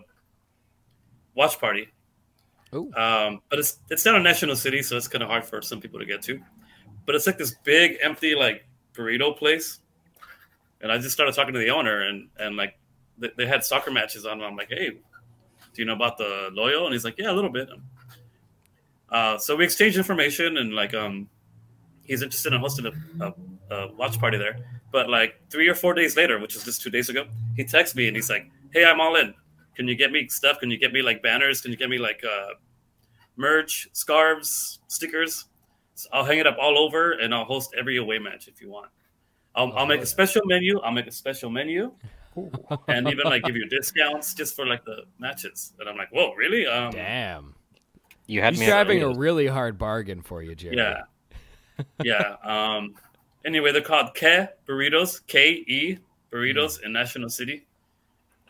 watch 1.35 1.59
party. 1.59 1.88
Oh, 2.72 2.90
Um, 2.94 3.42
but 3.49 3.59
it's 3.61 3.79
it's 3.90 4.03
down 4.03 4.16
in 4.16 4.22
National 4.22 4.57
City, 4.57 4.83
so 4.83 4.96
it's 4.96 5.09
kind 5.09 5.22
of 5.22 5.29
hard 5.29 5.44
for 5.44 5.62
some 5.62 5.81
people 5.81 5.99
to 6.01 6.07
get 6.07 6.20
to. 6.22 6.42
But 7.07 7.14
it's 7.14 7.27
like 7.27 7.38
this 7.38 7.55
big, 7.64 7.99
empty, 8.03 8.35
like 8.35 8.66
burrito 8.95 9.37
place. 9.37 9.81
And 10.81 10.92
I 10.92 10.99
just 10.99 11.12
started 11.12 11.35
talking 11.35 11.55
to 11.55 11.61
the 11.61 11.71
owner, 11.71 12.03
and 12.03 12.29
and 12.38 12.57
like 12.57 12.79
they, 13.19 13.31
they 13.37 13.47
had 13.47 13.64
soccer 13.64 13.90
matches 13.90 14.27
on. 14.27 14.42
I'm 14.42 14.57
like, 14.57 14.69
hey, 14.69 14.90
do 14.90 14.99
you 15.83 15.85
know 15.85 15.95
about 15.95 16.19
the 16.19 16.51
loyal 16.53 16.85
And 16.85 16.92
he's 16.92 17.05
like, 17.05 17.16
yeah, 17.19 17.31
a 17.31 17.33
little 17.33 17.51
bit. 17.51 17.69
Uh, 19.11 19.38
so 19.38 19.57
we 19.57 19.64
exchanged 19.64 19.97
information, 19.97 20.59
and 20.59 20.75
like 20.75 20.92
um, 20.95 21.29
he's 22.05 22.23
interested 22.23 22.53
in 22.53 22.61
hosting 22.61 22.87
a, 22.87 23.25
a, 23.25 23.75
a 23.75 23.92
watch 23.95 24.19
party 24.19 24.38
there. 24.38 24.59
But 24.92 25.09
like 25.09 25.40
three 25.51 25.69
or 25.69 25.75
four 25.75 25.95
days 25.95 26.16
later, 26.16 26.38
which 26.38 26.55
was 26.55 26.64
just 26.64 26.83
two 26.83 26.90
days 26.90 27.09
ago, 27.09 27.27
he 27.57 27.64
texts 27.64 27.97
me 27.97 28.07
and 28.07 28.16
he's 28.16 28.31
like, 28.31 28.51
hey, 28.73 28.85
I'm 28.85 29.01
all 29.01 29.16
in. 29.16 29.35
Can 29.75 29.88
you 29.88 29.95
get 29.95 30.11
me 30.11 30.29
stuff? 30.29 30.59
Can 30.59 30.71
you 30.71 30.79
get 30.79 30.92
me 30.92 31.03
like 31.03 31.23
banners? 31.23 31.61
Can 31.61 31.71
you 31.71 31.77
get 31.77 31.90
me 31.90 31.99
like 31.99 32.23
uh, 32.25 32.55
merch, 33.37 33.88
scarves, 33.92 34.81
stickers. 34.88 35.47
So 35.96 36.11
I'll 36.12 36.24
hang 36.24 36.38
it 36.38 36.46
up 36.46 36.59
all 36.61 36.78
over, 36.78 37.12
and 37.12 37.35
I'll 37.35 37.46
host 37.46 37.74
every 37.76 37.96
away 37.96 38.18
match 38.18 38.48
if 38.48 38.61
you 38.61 38.68
want. 38.70 38.90
I'll, 39.54 39.72
I'll 39.72 39.87
make 39.87 40.00
yeah. 40.00 40.02
a 40.02 40.06
special 40.06 40.42
menu. 40.44 40.78
I'll 40.80 40.92
make 40.92 41.06
a 41.06 41.11
special 41.11 41.48
menu, 41.48 41.90
and 42.88 43.09
even 43.09 43.24
like 43.24 43.44
give 43.44 43.56
you 43.56 43.66
discounts 43.66 44.35
just 44.35 44.54
for 44.54 44.66
like 44.66 44.85
the 44.85 45.04
matches. 45.18 45.72
And 45.80 45.88
I'm 45.88 45.96
like, 45.96 46.11
whoa, 46.11 46.35
really? 46.35 46.66
Um, 46.66 46.92
damn. 46.92 47.54
You 48.26 48.42
had 48.42 48.52
He's 48.52 48.61
me. 48.61 48.66
at 48.66 48.70
driving 48.70 49.02
a 49.02 49.09
really 49.14 49.46
hard 49.46 49.78
bargain 49.78 50.20
for 50.20 50.42
you, 50.42 50.54
Jerry. 50.54 50.76
yeah, 50.76 51.04
yeah. 52.04 52.37
Um, 52.44 52.94
anyway, 53.46 53.72
they're 53.72 53.80
called 53.80 54.14
Ke 54.14 54.52
Burritos, 54.68 55.26
K 55.26 55.64
E 55.66 55.98
Burritos 56.30 56.82
in 56.82 56.92
National 56.92 57.30
City, 57.30 57.66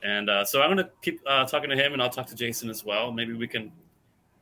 and 0.02 0.28
uh, 0.28 0.44
so 0.44 0.62
I'm 0.62 0.70
gonna 0.70 0.90
keep 1.00 1.20
uh, 1.28 1.44
talking 1.44 1.70
to 1.70 1.76
him, 1.76 1.92
and 1.92 2.02
I'll 2.02 2.10
talk 2.10 2.26
to 2.26 2.34
Jason 2.34 2.70
as 2.70 2.84
well. 2.84 3.12
Maybe 3.12 3.34
we 3.34 3.46
can 3.46 3.70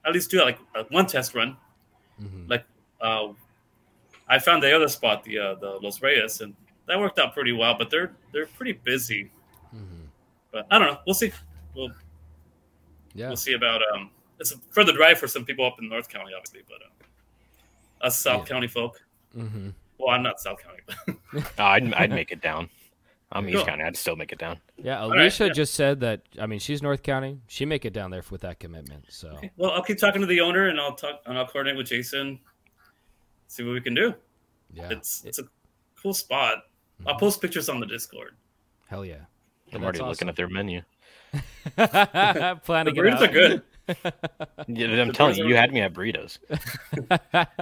at 0.07 0.15
least 0.15 0.31
do 0.31 0.43
like 0.43 0.59
uh, 0.75 0.85
one 0.89 1.07
test 1.07 1.35
run. 1.35 1.59
Mhm. 2.23 2.49
like 2.49 2.65
uh, 3.05 3.29
I 4.29 4.39
found 4.39 4.63
the 4.63 4.75
other 4.75 4.89
spot, 4.89 5.23
the 5.25 5.39
uh, 5.39 5.55
the 5.57 5.79
Los 5.83 6.01
Reyes, 6.03 6.41
and 6.41 6.55
that 6.87 6.99
worked 6.99 7.19
out 7.19 7.35
pretty 7.35 7.53
well. 7.53 7.75
But 7.79 7.91
they're 7.91 8.13
they're 8.33 8.47
pretty 8.47 8.73
busy. 8.73 9.31
Mhm. 9.75 10.09
But 10.51 10.67
I 10.71 10.79
don't 10.79 10.89
know. 10.89 10.99
We'll 11.07 11.15
see. 11.15 11.33
We'll 11.75 11.91
Yeah. 13.15 13.29
we'll 13.29 13.37
see 13.37 13.53
about 13.55 13.81
um. 13.93 14.11
It's 14.41 14.53
a 14.53 14.59
further 14.71 14.93
drive 14.93 15.19
for 15.19 15.29
some 15.29 15.45
people 15.45 15.65
up 15.65 15.79
in 15.79 15.89
North 15.89 16.09
County, 16.09 16.33
obviously, 16.37 16.63
but 16.69 16.79
uh, 18.03 18.07
us 18.07 18.19
South 18.19 18.41
Yeah. 18.49 18.55
County 18.55 18.67
folk. 18.67 19.01
hmm 19.33 19.71
Well, 19.99 20.11
I'm 20.11 20.23
not 20.25 20.41
South 20.41 20.59
County, 20.63 20.81
but 20.87 21.17
Oh, 21.59 21.65
I'd, 21.65 21.93
I'd 21.95 22.11
make 22.11 22.33
it 22.33 22.41
down. 22.41 22.69
I'm 23.33 23.49
East 23.49 23.57
Cool. 23.59 23.67
County. 23.67 23.85
I'd 23.85 23.97
still 23.97 24.17
make 24.17 24.33
it 24.33 24.39
down. 24.39 24.59
Yeah, 24.77 25.07
right, 25.09 25.19
Alicia 25.21 25.47
yeah. 25.47 25.53
just 25.53 25.75
said 25.75 26.01
that. 26.01 26.23
I 26.41 26.47
mean, 26.47 26.59
she's 26.61 26.83
North 26.83 27.03
County. 27.03 27.41
She 27.49 27.65
make 27.65 27.85
it 27.85 27.93
down 27.93 28.11
there 28.11 28.23
with 28.31 28.41
that 28.43 28.59
commitment. 28.61 29.07
So 29.09 29.39
well, 29.57 29.71
I'll 29.73 29.83
keep 29.83 29.99
talking 29.99 30.21
to 30.21 30.27
the 30.27 30.41
owner, 30.41 30.69
and 30.69 30.81
I'll 30.81 30.95
talk 30.95 31.21
and 31.27 31.37
I'll 31.39 31.47
coordinate 31.47 31.77
with 31.77 31.87
Jason, 31.89 32.39
see 33.55 33.63
what 33.65 33.73
we 33.75 33.81
can 33.81 33.95
do. 33.95 34.15
yeah, 34.73 34.89
It's 34.91 35.25
it's 35.25 35.39
a 35.39 35.45
cool 36.01 36.15
spot. 36.15 36.65
I'll 37.07 37.17
post 37.19 37.41
pictures 37.41 37.69
on 37.69 37.79
the 37.81 37.87
Discord. 37.87 38.33
hell 38.89 39.05
yeah. 39.05 39.17
I'm 39.73 39.83
already 39.83 39.99
awesome. 40.01 40.09
looking 40.11 40.29
at 40.29 40.37
their 40.37 40.49
menu. 40.49 40.83
The 41.77 42.61
Planning 42.65 42.95
it 42.97 42.99
burritos 42.99 43.15
out. 43.17 43.23
are 43.23 43.29
good. 43.29 43.63
Yeah, 44.69 45.03
I'm 45.03 45.09
The 45.09 45.13
telling 45.13 45.37
you, 45.37 45.47
you 45.49 45.57
had 45.57 45.73
me 45.73 45.81
at 45.81 45.93
burritos. 45.93 46.39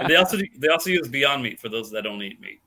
They 0.07 0.15
also 0.15 0.37
they 0.57 0.67
also 0.69 0.89
use 0.89 1.07
Beyond 1.07 1.43
Meat 1.43 1.59
for 1.59 1.69
those 1.69 1.91
that 1.91 2.03
don't 2.03 2.21
eat 2.21 2.39
meat. 2.39 2.61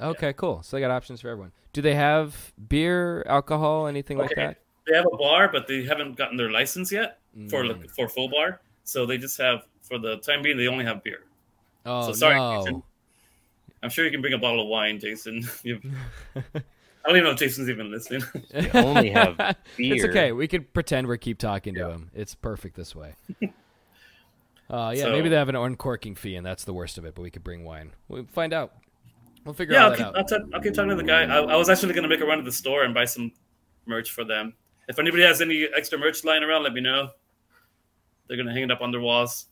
okay, 0.00 0.32
cool. 0.34 0.62
So 0.62 0.76
they 0.76 0.80
got 0.80 0.90
options 0.90 1.20
for 1.20 1.28
everyone. 1.28 1.52
Do 1.72 1.82
they 1.82 1.94
have 1.94 2.52
beer, 2.68 3.24
alcohol, 3.28 3.86
anything 3.88 4.16
like 4.18 4.34
that? 4.36 4.58
They 4.86 4.94
have 4.96 5.06
a 5.12 5.16
bar, 5.16 5.48
but 5.52 5.66
they 5.66 5.84
haven't 5.84 6.16
gotten 6.16 6.36
their 6.36 6.50
license 6.50 6.90
yet 6.92 7.18
for 7.50 7.62
Mm. 7.62 7.68
like, 7.80 7.90
for 7.90 8.08
full 8.08 8.28
bar. 8.28 8.60
So 8.84 9.04
they 9.06 9.18
just 9.18 9.36
have 9.38 9.64
for 9.82 9.98
the 9.98 10.16
time 10.18 10.42
being 10.42 10.56
they 10.56 10.68
only 10.68 10.84
have 10.84 11.02
beer. 11.02 11.20
Oh 11.88 12.08
so 12.08 12.12
sorry, 12.12 12.36
no. 12.36 12.60
Jason. 12.60 12.82
I'm 13.82 13.90
sure 13.90 14.04
you 14.04 14.10
can 14.10 14.20
bring 14.20 14.34
a 14.34 14.38
bottle 14.38 14.60
of 14.60 14.68
wine, 14.68 14.98
Jason. 15.00 15.48
I 15.64 17.12
don't 17.12 17.16
even 17.16 17.24
know 17.24 17.30
if 17.30 17.38
Jason's 17.38 17.70
even 17.70 17.90
listening. 17.90 18.22
They 18.50 18.70
only 18.72 19.10
have 19.10 19.36
beer. 19.76 19.94
It's 19.94 20.04
okay. 20.04 20.32
We 20.32 20.46
could 20.46 20.74
pretend 20.74 21.06
we 21.06 21.16
keep 21.16 21.38
talking 21.38 21.74
to 21.74 21.90
him. 21.90 22.10
It's 22.14 22.34
perfect 22.34 22.76
this 22.76 22.94
way. 22.94 23.14
Uh, 24.68 24.92
yeah, 24.94 25.04
So- 25.04 25.12
maybe 25.12 25.30
they 25.30 25.36
have 25.36 25.48
an 25.48 25.56
uncorking 25.56 26.14
fee, 26.16 26.36
and 26.36 26.44
that's 26.44 26.64
the 26.64 26.74
worst 26.74 26.98
of 26.98 27.06
it. 27.06 27.14
But 27.14 27.22
we 27.22 27.30
could 27.30 27.42
bring 27.44 27.64
wine. 27.64 27.92
We'll 28.08 28.26
find 28.26 28.52
out. 28.52 28.74
We'll 29.44 29.54
figure 29.54 29.74
yeah, 29.74 29.84
all 29.84 29.84
I'll 29.84 29.90
that 29.92 29.96
keep, 29.96 30.06
out. 30.06 30.16
I'll, 30.18 30.24
talk, 30.24 30.42
I'll 30.52 30.60
keep 30.60 30.74
talking 30.74 30.90
to 30.90 30.96
the 30.96 31.02
guy. 31.02 31.22
I, 31.22 31.38
I 31.38 31.56
was 31.56 31.70
actually 31.70 31.94
going 31.94 32.02
to 32.02 32.08
make 32.08 32.20
a 32.20 32.26
run 32.26 32.36
to 32.36 32.44
the 32.44 32.52
store 32.52 32.82
and 32.84 32.92
buy 32.92 33.06
some 33.06 33.32
merch 33.86 34.10
for 34.10 34.24
them. 34.24 34.52
If 34.88 34.98
anybody 34.98 35.22
has 35.22 35.40
any 35.40 35.66
extra 35.74 35.98
merch 35.98 36.22
lying 36.24 36.42
around, 36.42 36.64
let 36.64 36.74
me 36.74 36.82
know. 36.82 37.08
They're 38.26 38.36
going 38.36 38.48
to 38.48 38.52
hang 38.52 38.64
it 38.64 38.70
up 38.70 38.82
on 38.82 38.90
their 38.90 39.00
walls. 39.00 39.46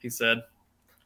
He 0.00 0.10
said. 0.10 0.42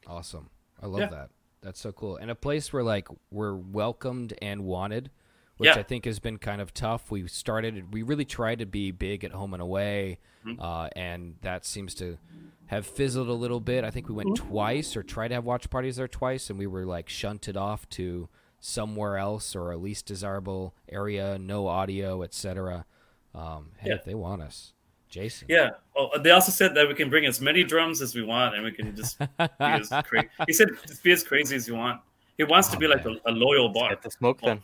Awesome. 0.07 0.49
I 0.83 0.87
love 0.87 0.99
Yeah. 1.01 1.07
that. 1.09 1.29
That's 1.61 1.79
so 1.79 1.91
cool. 1.93 2.17
And 2.17 2.29
a 2.29 2.35
place 2.35 2.73
where 2.73 2.83
like 2.83 3.07
we're 3.31 3.55
welcomed 3.55 4.33
and 4.41 4.65
wanted, 4.65 5.09
which 5.57 5.67
Yeah. 5.69 5.79
I 5.79 5.83
think 5.83 6.03
has 6.05 6.19
been 6.19 6.37
kind 6.37 6.59
of 6.61 6.73
tough. 6.73 7.09
We 7.09 7.27
started 7.27 7.93
we 7.93 8.01
really 8.03 8.25
tried 8.25 8.59
to 8.59 8.65
be 8.65 8.91
big 8.91 9.23
at 9.23 9.31
home 9.31 9.53
and 9.53 9.61
away, 9.63 10.19
Mm-hmm. 10.45 10.59
uh, 10.61 10.89
and 10.93 11.37
that 11.41 11.65
seems 11.65 11.95
to 11.95 12.17
have 12.65 12.85
fizzled 12.85 13.29
a 13.29 13.33
little 13.33 13.61
bit. 13.61 13.85
I 13.85 13.91
think 13.91 14.09
we 14.09 14.15
went 14.15 14.29
Mm-hmm. 14.31 14.49
twice 14.49 14.97
or 14.97 15.03
tried 15.03 15.29
to 15.29 15.35
have 15.35 15.45
watch 15.45 15.69
parties 15.69 15.95
there 15.95 16.07
twice, 16.09 16.49
and 16.49 16.59
we 16.59 16.67
were 16.67 16.85
like 16.85 17.07
shunted 17.07 17.55
off 17.55 17.87
to 17.91 18.27
somewhere 18.59 19.17
else 19.17 19.55
or 19.55 19.71
a 19.71 19.77
least 19.77 20.05
desirable 20.05 20.75
area, 20.89 21.37
no 21.39 21.67
audio, 21.67 22.23
etc. 22.23 22.85
Um, 23.33 23.71
hey, 23.77 23.89
Yeah. 23.89 23.95
if 23.95 24.03
they 24.05 24.15
want 24.15 24.41
us, 24.41 24.72
Jason. 25.13 25.45
Yeah. 25.49 25.69
Oh, 25.95 26.17
they 26.19 26.31
also 26.31 26.51
said 26.51 26.73
that 26.75 26.87
we 26.87 26.95
can 26.95 27.09
bring 27.09 27.25
as 27.25 27.39
many 27.39 27.63
drums 27.63 28.01
as 28.01 28.15
we 28.15 28.23
want, 28.23 28.55
and 28.55 28.63
we 28.63 28.71
can 28.71 28.95
just 28.95 29.19
be 29.19 29.25
as 29.59 29.89
crazy. 30.05 30.27
He 30.47 30.53
said 30.53 30.69
just 30.87 31.03
be 31.03 31.11
as 31.11 31.23
crazy 31.23 31.55
as 31.55 31.67
you 31.67 31.75
want. 31.75 32.01
He 32.37 32.43
wants 32.43 32.67
to 32.69 32.77
Oh, 32.77 32.79
be 32.79 32.87
like 32.87 33.05
a, 33.05 33.13
a 33.27 33.31
loyal 33.31 33.69
bar. 33.69 33.89
Get 33.91 34.01
the 34.01 34.09
smoke 34.11 34.41
then. 34.41 34.63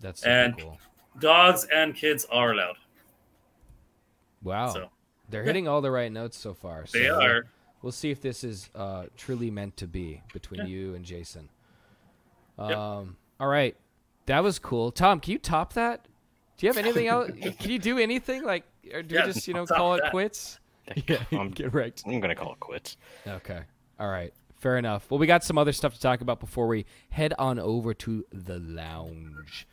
That's 0.00 0.20
super 0.20 0.30
And- 0.30 0.58
cool. 0.60 0.78
Dogs 1.18 1.66
and 1.72 1.94
kids 1.94 2.26
are 2.30 2.52
allowed. 2.52 2.76
Wow. 4.42 4.68
So 4.74 4.90
They're 5.30 5.44
hitting 5.44 5.66
all 5.66 5.80
the 5.80 5.90
right 5.90 6.12
notes 6.12 6.36
so 6.36 6.52
far. 6.52 6.84
So 6.86 6.98
they 6.98 7.10
we'll- 7.10 7.22
are. 7.22 7.46
We'll 7.82 7.92
see 7.92 8.10
if 8.10 8.20
this 8.20 8.42
is 8.42 8.68
uh, 8.74 9.04
truly 9.16 9.50
meant 9.50 9.76
to 9.78 9.86
be 9.86 10.22
between 10.32 10.60
Yeah. 10.62 10.66
you 10.66 10.94
and 10.94 11.04
Jason. 11.04 11.48
Yep. 12.58 12.76
Um, 12.76 13.16
All 13.38 13.46
right, 13.48 13.76
that 14.26 14.42
was 14.42 14.58
cool. 14.58 14.90
Tom, 14.90 15.20
can 15.20 15.32
you 15.32 15.38
top 15.38 15.74
that? 15.74 16.06
Do 16.56 16.66
you 16.66 16.72
have 16.72 16.78
anything 16.78 17.06
else? 17.06 17.30
Can 17.60 17.70
you 17.70 17.78
do 17.78 17.98
anything 17.98 18.42
like, 18.44 18.64
or 18.92 19.02
do 19.02 19.14
Yeah, 19.14 19.26
we 19.26 19.32
just 19.32 19.46
you 19.48 19.54
know 19.54 19.66
call 19.66 19.94
it 19.94 20.02
that. 20.02 20.10
quits? 20.10 20.58
Yeah, 21.08 21.18
I'm, 21.32 21.50
get 21.50 21.74
wrecked. 21.74 22.04
I'm 22.06 22.20
gonna 22.20 22.36
call 22.36 22.52
it 22.52 22.60
quits. 22.60 22.96
Okay. 23.26 23.60
All 23.98 24.08
right. 24.08 24.32
Fair 24.54 24.78
enough. 24.78 25.10
Well, 25.10 25.18
we 25.18 25.26
got 25.26 25.42
some 25.42 25.58
other 25.58 25.72
stuff 25.72 25.94
to 25.94 26.00
talk 26.00 26.20
about 26.20 26.38
before 26.38 26.68
we 26.68 26.86
head 27.10 27.34
on 27.40 27.58
over 27.58 27.92
to 27.94 28.24
the 28.32 28.58
lounge. 28.60 29.66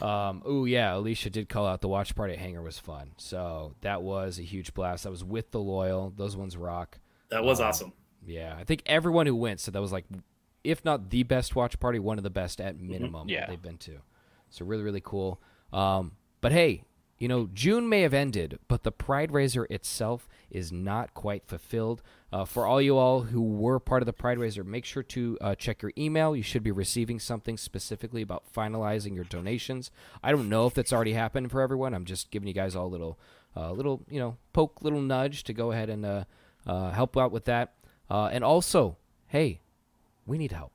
Um, 0.00 0.42
oh 0.44 0.64
yeah, 0.64 0.94
Alicia 0.96 1.30
did 1.30 1.48
call 1.48 1.66
out 1.66 1.80
the 1.80 1.88
watch 1.88 2.14
party 2.14 2.34
at 2.34 2.38
Hangar 2.38 2.62
was 2.62 2.78
fun. 2.78 3.12
So 3.16 3.74
that 3.80 4.02
was 4.02 4.38
a 4.38 4.42
huge 4.42 4.74
blast. 4.74 5.06
I 5.06 5.10
was 5.10 5.24
with 5.24 5.50
the 5.50 5.60
loyal. 5.60 6.12
Those 6.16 6.36
ones 6.36 6.56
rock. 6.56 6.98
That 7.30 7.42
was 7.44 7.60
Um, 7.60 7.66
awesome. 7.66 7.92
Yeah, 8.26 8.54
I 8.58 8.64
think 8.64 8.82
everyone 8.86 9.26
who 9.26 9.36
went 9.36 9.60
said 9.60 9.74
that 9.74 9.80
was 9.82 9.92
like, 9.92 10.04
if 10.62 10.84
not 10.84 11.10
the 11.10 11.22
best 11.24 11.54
watch 11.56 11.78
party, 11.80 11.98
one 11.98 12.16
of 12.16 12.24
the 12.24 12.30
best 12.30 12.60
at 12.60 12.76
Mm-hmm. 12.76 12.88
minimum 12.88 13.28
Yeah. 13.28 13.46
they've 13.46 13.60
been 13.60 13.78
to. 13.78 13.98
So 14.50 14.64
really, 14.64 14.82
really 14.84 15.02
cool. 15.04 15.40
Um, 15.72 16.12
but 16.40 16.52
hey, 16.52 16.84
you 17.24 17.28
know, 17.28 17.48
June 17.54 17.88
may 17.88 18.02
have 18.02 18.12
ended, 18.12 18.58
but 18.68 18.82
the 18.82 18.92
Pride 18.92 19.32
Raiser 19.32 19.66
itself 19.70 20.28
is 20.50 20.70
not 20.70 21.14
quite 21.14 21.46
fulfilled. 21.46 22.02
Uh, 22.30 22.44
for 22.44 22.66
all 22.66 22.82
you 22.82 22.98
all 22.98 23.22
who 23.22 23.40
were 23.40 23.80
part 23.80 24.02
of 24.02 24.06
the 24.06 24.12
Pride 24.12 24.38
Raiser, 24.38 24.62
make 24.62 24.84
sure 24.84 25.02
to 25.04 25.38
uh, 25.40 25.54
check 25.54 25.80
your 25.80 25.92
email. 25.96 26.36
You 26.36 26.42
should 26.42 26.62
be 26.62 26.70
receiving 26.70 27.18
something 27.18 27.56
specifically 27.56 28.20
about 28.20 28.44
finalizing 28.52 29.14
your 29.14 29.24
donations. 29.24 29.90
I 30.22 30.32
don't 30.32 30.50
know 30.50 30.66
if 30.66 30.74
that's 30.74 30.92
already 30.92 31.14
happened 31.14 31.50
for 31.50 31.62
everyone. 31.62 31.94
I'm 31.94 32.04
just 32.04 32.30
giving 32.30 32.46
you 32.46 32.52
guys 32.52 32.76
all 32.76 32.88
a 32.88 32.88
little, 32.88 33.18
uh, 33.56 33.72
little, 33.72 34.02
you 34.10 34.20
know, 34.20 34.36
poke, 34.52 34.82
little 34.82 35.00
nudge 35.00 35.44
to 35.44 35.54
go 35.54 35.72
ahead 35.72 35.88
and 35.88 36.04
uh, 36.04 36.24
uh, 36.66 36.90
help 36.90 37.16
out 37.16 37.32
with 37.32 37.46
that. 37.46 37.72
Uh, 38.10 38.28
and 38.30 38.44
also, 38.44 38.98
hey, 39.28 39.60
we 40.26 40.36
need 40.36 40.52
help. 40.52 40.72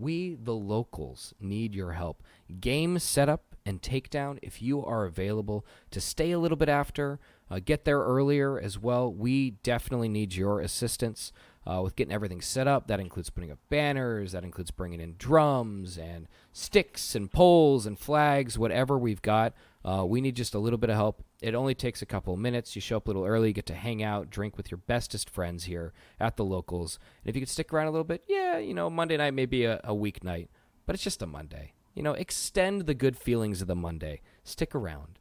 We, 0.00 0.34
the 0.34 0.52
locals, 0.52 1.32
need 1.38 1.76
your 1.76 1.92
help. 1.92 2.24
Game 2.60 2.98
setup 2.98 3.51
and 3.64 3.80
takedown, 3.80 4.38
if 4.42 4.60
you 4.60 4.84
are 4.84 5.04
available 5.04 5.64
to 5.90 6.00
stay 6.00 6.32
a 6.32 6.38
little 6.38 6.56
bit 6.56 6.68
after, 6.68 7.20
uh, 7.50 7.60
get 7.64 7.84
there 7.84 8.00
earlier 8.00 8.58
as 8.58 8.78
well, 8.78 9.12
we 9.12 9.50
definitely 9.62 10.08
need 10.08 10.34
your 10.34 10.60
assistance 10.60 11.32
uh, 11.66 11.80
with 11.82 11.96
getting 11.96 12.12
everything 12.12 12.40
set 12.40 12.66
up. 12.66 12.88
That 12.88 13.00
includes 13.00 13.30
putting 13.30 13.52
up 13.52 13.58
banners, 13.68 14.32
that 14.32 14.44
includes 14.44 14.70
bringing 14.70 15.00
in 15.00 15.14
drums 15.18 15.96
and 15.96 16.26
sticks 16.52 17.14
and 17.14 17.30
poles 17.30 17.86
and 17.86 17.98
flags, 17.98 18.58
whatever 18.58 18.98
we've 18.98 19.22
got. 19.22 19.54
Uh, 19.84 20.04
we 20.06 20.20
need 20.20 20.36
just 20.36 20.54
a 20.54 20.58
little 20.58 20.78
bit 20.78 20.90
of 20.90 20.96
help. 20.96 21.24
It 21.40 21.54
only 21.54 21.74
takes 21.74 22.02
a 22.02 22.06
couple 22.06 22.34
of 22.34 22.40
minutes. 22.40 22.74
You 22.74 22.80
show 22.80 22.96
up 22.96 23.06
a 23.06 23.10
little 23.10 23.26
early, 23.26 23.48
you 23.48 23.54
get 23.54 23.66
to 23.66 23.74
hang 23.74 24.02
out, 24.02 24.30
drink 24.30 24.56
with 24.56 24.70
your 24.70 24.78
bestest 24.78 25.28
friends 25.28 25.64
here 25.64 25.92
at 26.20 26.36
the 26.36 26.44
locals. 26.44 26.98
And 27.22 27.30
if 27.30 27.36
you 27.36 27.42
could 27.42 27.48
stick 27.48 27.72
around 27.72 27.88
a 27.88 27.90
little 27.90 28.04
bit, 28.04 28.24
yeah, 28.28 28.58
you 28.58 28.74
know, 28.74 28.88
Monday 28.88 29.16
night 29.16 29.34
may 29.34 29.46
be 29.46 29.64
a, 29.64 29.80
a 29.84 29.94
weeknight, 29.94 30.48
but 30.86 30.94
it's 30.94 31.04
just 31.04 31.22
a 31.22 31.26
Monday. 31.26 31.72
You 31.94 32.02
know, 32.02 32.12
extend 32.12 32.86
the 32.86 32.94
good 32.94 33.16
feelings 33.16 33.60
of 33.60 33.68
the 33.68 33.74
Monday. 33.74 34.20
Stick 34.44 34.74
around. 34.74 35.18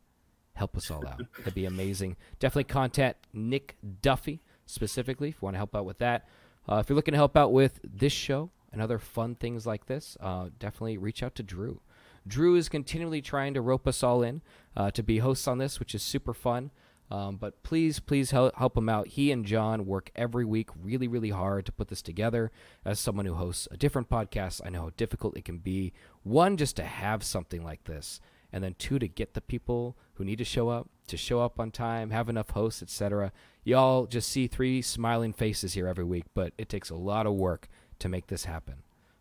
Help 0.53 0.77
us 0.77 0.91
all 0.91 1.07
out. 1.07 1.21
That'd 1.39 1.53
be 1.53 1.65
amazing. 1.65 2.17
Definitely 2.39 2.65
contact 2.65 3.27
Nick 3.33 3.77
Duffy 4.01 4.41
specifically 4.65 5.29
if 5.29 5.35
you 5.35 5.39
want 5.41 5.55
to 5.55 5.59
help 5.59 5.75
out 5.75 5.85
with 5.85 5.99
that. 5.99 6.27
Uh, 6.69 6.75
if 6.75 6.89
you're 6.89 6.95
looking 6.95 7.13
to 7.13 7.17
help 7.17 7.35
out 7.35 7.51
with 7.51 7.79
this 7.83 8.13
show 8.13 8.51
and 8.71 8.81
other 8.81 8.99
fun 8.99 9.35
things 9.35 9.65
like 9.65 9.87
this, 9.87 10.17
uh, 10.19 10.49
definitely 10.59 10.97
reach 10.97 11.23
out 11.23 11.35
to 11.35 11.43
Drew. 11.43 11.81
Drew 12.27 12.55
is 12.55 12.69
continually 12.69 13.21
trying 13.21 13.53
to 13.55 13.61
rope 13.61 13.87
us 13.87 14.03
all 14.03 14.21
in 14.21 14.41
uh, 14.77 14.91
to 14.91 15.01
be 15.01 15.17
hosts 15.17 15.47
on 15.47 15.57
this, 15.57 15.79
which 15.79 15.95
is 15.95 16.03
super 16.03 16.33
fun. 16.33 16.71
Um, 17.11 17.35
but 17.35 17.61
please, 17.63 17.99
please 17.99 18.31
help, 18.31 18.55
help 18.55 18.77
him 18.77 18.87
out. 18.87 19.07
He 19.07 19.31
and 19.31 19.45
John 19.45 19.85
work 19.85 20.11
every 20.15 20.45
week 20.45 20.69
really, 20.81 21.07
really 21.09 21.31
hard 21.31 21.65
to 21.65 21.71
put 21.73 21.89
this 21.89 22.01
together. 22.01 22.51
As 22.85 22.99
someone 22.99 23.25
who 23.25 23.33
hosts 23.33 23.67
a 23.69 23.75
different 23.77 24.09
podcast, 24.09 24.61
I 24.65 24.69
know 24.69 24.83
how 24.83 24.91
difficult 24.95 25.35
it 25.35 25.43
can 25.43 25.57
be. 25.57 25.91
One, 26.23 26.55
just 26.55 26.77
to 26.77 26.83
have 26.83 27.23
something 27.23 27.63
like 27.63 27.83
this, 27.83 28.21
and 28.53 28.63
then 28.63 28.75
two, 28.79 28.97
to 28.97 29.07
get 29.07 29.33
the 29.33 29.41
people 29.41 29.97
who 30.13 30.23
need 30.23 30.37
to 30.37 30.45
show 30.45 30.69
up 30.69 30.89
to 31.07 31.17
show 31.17 31.41
up 31.41 31.59
on 31.59 31.71
time, 31.71 32.11
have 32.11 32.29
enough 32.29 32.51
hosts, 32.51 32.81
etc. 32.81 33.33
Y'all 33.65 34.05
just 34.05 34.29
see 34.29 34.47
three 34.47 34.81
smiling 34.81 35.33
faces 35.33 35.73
here 35.73 35.87
every 35.87 36.05
week, 36.05 36.23
but 36.33 36.53
it 36.57 36.69
takes 36.69 36.89
a 36.89 36.95
lot 36.95 37.25
of 37.27 37.33
work 37.33 37.67
to 37.99 38.07
make 38.07 38.27
this 38.27 38.45
happen. 38.45 38.75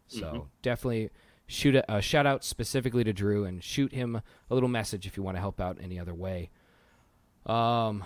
So 0.06 0.20
Mm-hmm. 0.26 0.38
definitely 0.62 1.10
shoot 1.48 1.74
a, 1.74 1.96
a 1.96 2.00
shout 2.00 2.26
out 2.26 2.44
specifically 2.44 3.02
to 3.02 3.12
Drew 3.12 3.44
and 3.44 3.64
shoot 3.64 3.92
him 3.92 4.22
a 4.48 4.54
little 4.54 4.68
message 4.68 5.04
if 5.06 5.16
you 5.16 5.24
want 5.24 5.36
to 5.36 5.40
help 5.40 5.60
out 5.60 5.78
any 5.82 5.98
other 5.98 6.14
way. 6.14 6.50
Um, 7.46 8.04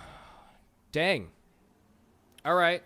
dang. 0.91 1.29
All 2.43 2.55
right. 2.55 2.81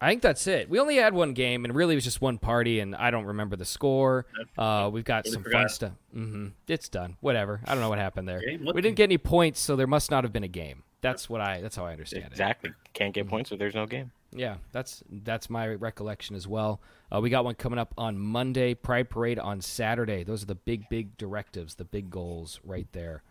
I 0.00 0.10
think 0.10 0.22
that's 0.22 0.46
it. 0.46 0.70
We 0.70 0.78
only 0.78 0.96
had 0.96 1.12
one 1.12 1.32
game, 1.32 1.64
and 1.64 1.74
really 1.74 1.94
it 1.94 1.96
was 1.96 2.04
just 2.04 2.20
one 2.20 2.38
party, 2.38 2.78
and 2.78 2.94
I 2.94 3.10
don't 3.10 3.24
remember 3.24 3.56
the 3.56 3.64
score. 3.64 4.26
Uh, 4.56 4.88
we've 4.92 5.04
got 5.04 5.24
Totally 5.24 5.32
some 5.34 5.42
fun 5.42 5.52
forgot. 5.52 5.70
stuff. 5.72 5.92
hmm 6.12 6.46
It's 6.68 6.88
done. 6.88 7.16
Whatever. 7.20 7.60
I 7.66 7.72
don't 7.72 7.80
know 7.80 7.88
what 7.88 7.98
happened 7.98 8.28
there. 8.28 8.40
We 8.74 8.80
didn't 8.80 8.94
get 8.94 9.04
any 9.04 9.18
points, 9.18 9.58
so 9.60 9.74
there 9.74 9.88
must 9.88 10.10
not 10.12 10.22
have 10.22 10.32
been 10.32 10.44
a 10.44 10.48
game. 10.48 10.84
That's 11.00 11.28
what 11.28 11.40
I. 11.40 11.60
That's 11.60 11.74
how 11.74 11.84
I 11.84 11.92
understand 11.92 12.24
it. 12.26 12.30
Exactly. 12.30 12.70
Can't 12.92 13.12
get 13.12 13.26
points 13.28 13.50
if 13.50 13.58
there's 13.58 13.74
no 13.74 13.86
game. 13.86 14.12
Yeah, 14.30 14.56
that's 14.72 15.02
that's 15.10 15.48
my 15.50 15.66
recollection 15.68 16.36
as 16.36 16.46
well. 16.46 16.80
Uh, 17.12 17.20
we 17.20 17.30
got 17.30 17.44
one 17.44 17.54
coming 17.54 17.78
up 17.78 17.94
on 17.98 18.18
Monday. 18.18 18.74
Pride 18.74 19.08
Parade 19.08 19.38
on 19.38 19.60
Saturday. 19.60 20.22
Those 20.22 20.42
are 20.42 20.46
the 20.46 20.54
big, 20.54 20.88
big 20.88 21.16
directives, 21.16 21.74
the 21.76 21.84
big 21.84 22.10
goals 22.10 22.60
right 22.64 22.86
there. 22.92 23.22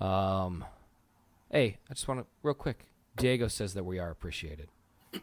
Um, 0.00 0.64
hey, 1.54 1.78
I 1.88 1.94
just 1.94 2.06
want 2.08 2.20
to 2.20 2.26
real 2.42 2.54
quick. 2.54 2.84
Diego 3.16 3.48
says 3.48 3.74
that 3.74 3.84
we 3.84 3.98
are 4.00 4.10
appreciated, 4.10 4.68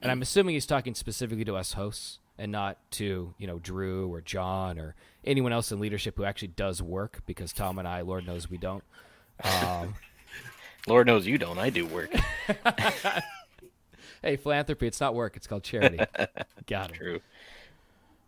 and 0.02 0.10
I'm 0.10 0.22
assuming 0.22 0.56
he's 0.56 0.66
talking 0.66 0.96
specifically 0.96 1.44
to 1.44 1.56
us 1.58 1.74
hosts 1.74 2.20
and 2.38 2.52
not 2.52 2.78
to 2.92 3.36
you 3.38 3.48
know 3.48 3.60
Drew 3.60 4.12
or 4.12 4.22
John 4.22 4.80
or 4.80 4.96
anyone 5.26 5.52
else 5.52 5.72
in 5.72 5.80
leadership 5.80 6.16
who 6.18 6.24
actually 6.24 6.48
does 6.50 6.82
work. 6.82 7.20
Because 7.26 7.52
Tom 7.54 7.78
and 7.78 7.88
I, 7.88 8.02
Lord 8.02 8.26
knows, 8.26 8.50
we 8.50 8.58
don't. 8.58 8.84
Um, 9.44 9.94
Lord 10.88 11.06
knows 11.06 11.28
you 11.28 11.38
don't. 11.38 11.60
I 11.60 11.70
do 11.70 11.86
work. 11.86 12.12
hey, 14.22 14.38
philanthropy. 14.38 14.88
It's 14.88 15.02
not 15.02 15.14
work. 15.14 15.36
It's 15.36 15.48
called 15.48 15.64
charity. 15.64 16.00
got 16.66 16.92
it. 16.92 16.96
True. 16.96 17.20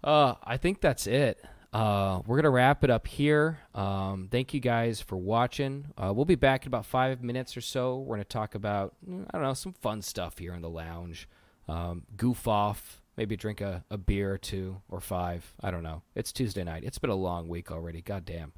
Uh, 0.03 0.35
I 0.43 0.57
think 0.57 0.81
that's 0.81 1.07
it. 1.07 1.43
Uh, 1.73 2.21
we're 2.27 2.35
gonna 2.37 2.51
wrap 2.51 2.83
it 2.83 2.89
up 2.91 3.07
here. 3.07 3.57
Um, 3.73 4.27
thank 4.31 4.53
you 4.53 4.59
guys 4.59 5.01
for 5.01 5.17
watching. 5.17 5.85
Uh, 5.97 6.13
we'll 6.13 6.23
be 6.25 6.35
back 6.35 6.63
in 6.63 6.67
about 6.67 6.85
five 6.85 7.23
minutes 7.23 7.57
or 7.57 7.61
so. 7.61 7.97
We're 7.97 8.15
gonna 8.17 8.25
talk 8.25 8.53
about 8.53 8.93
mm, 9.09 9.25
I 9.31 9.37
don't 9.37 9.41
know 9.41 9.53
some 9.55 9.73
fun 9.73 10.01
stuff 10.03 10.37
here 10.37 10.53
in 10.53 10.61
the 10.61 10.69
lounge. 10.69 11.27
Um, 11.67 12.03
goof 12.15 12.47
off, 12.47 13.01
maybe 13.17 13.35
drink 13.35 13.59
a, 13.59 13.83
a 13.89 13.97
beer 13.97 14.31
or 14.33 14.37
two 14.37 14.81
or 14.89 14.99
five. 14.99 15.51
I 15.61 15.71
don't 15.71 15.81
know. 15.83 16.03
It's 16.13 16.31
Tuesday 16.31 16.63
night. 16.63 16.83
It's 16.83 16.99
been 16.99 17.09
a 17.09 17.15
long 17.15 17.47
week 17.47 17.71
already. 17.71 18.01
God 18.01 18.23
damn. 18.25 18.53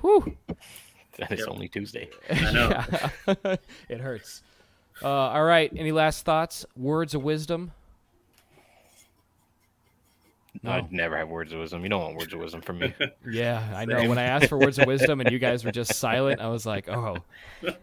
Whew. 0.00 0.36
That 1.18 1.32
is 1.32 1.40
Yep. 1.40 1.48
only 1.48 1.68
Tuesday. 1.68 2.08
I 2.30 2.52
know. 2.52 3.56
It 3.88 4.00
hurts. 4.00 4.42
Uh, 5.02 5.08
all 5.08 5.44
right. 5.44 5.72
Any 5.74 5.90
last 5.90 6.24
thoughts? 6.24 6.64
Words 6.76 7.14
of 7.14 7.22
wisdom? 7.24 7.72
No. 10.62 10.72
I'd 10.72 10.92
never 10.92 11.16
have 11.16 11.28
words 11.28 11.52
of 11.52 11.60
wisdom. 11.60 11.82
You 11.82 11.88
don't 11.88 12.02
want 12.02 12.16
words 12.16 12.34
of 12.34 12.40
wisdom 12.40 12.60
from 12.60 12.80
me. 12.80 12.94
Yeah, 13.30 13.66
I 13.74 13.86
know. 13.86 14.06
When 14.08 14.18
I 14.18 14.24
asked 14.24 14.48
for 14.48 14.58
words 14.58 14.78
of 14.78 14.86
wisdom 14.86 15.20
and 15.20 15.30
you 15.30 15.38
guys 15.38 15.64
were 15.64 15.72
just 15.72 15.94
silent, 15.94 16.40
I 16.40 16.48
was 16.48 16.66
like, 16.66 16.88
"Oh, 16.88 17.16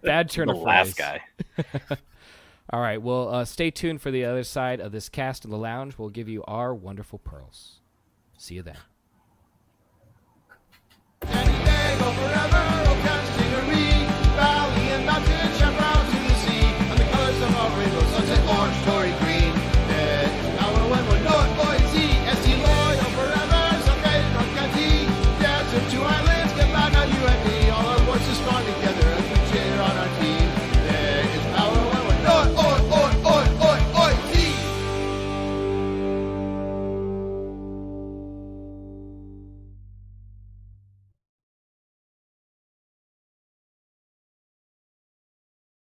bad 0.03 0.29
turn 0.31 0.47
the 0.47 0.53
of 0.53 0.61
last 0.61 0.95
phrase." 0.97 1.21
guy. 1.57 1.97
All 2.69 2.81
right, 2.81 3.01
well, 3.01 3.33
uh, 3.33 3.45
stay 3.45 3.71
tuned 3.71 4.01
for 4.01 4.11
the 4.11 4.25
other 4.25 4.43
side 4.43 4.79
of 4.81 4.91
this 4.91 5.09
cast 5.09 5.45
in 5.45 5.51
the 5.51 5.57
lounge. 5.57 5.97
We'll 5.97 6.09
give 6.09 6.27
you 6.27 6.43
our 6.43 6.75
wonderful 6.75 7.17
pearls. 7.17 7.79
See 8.37 8.55
you 8.55 8.61
then. 8.63 8.75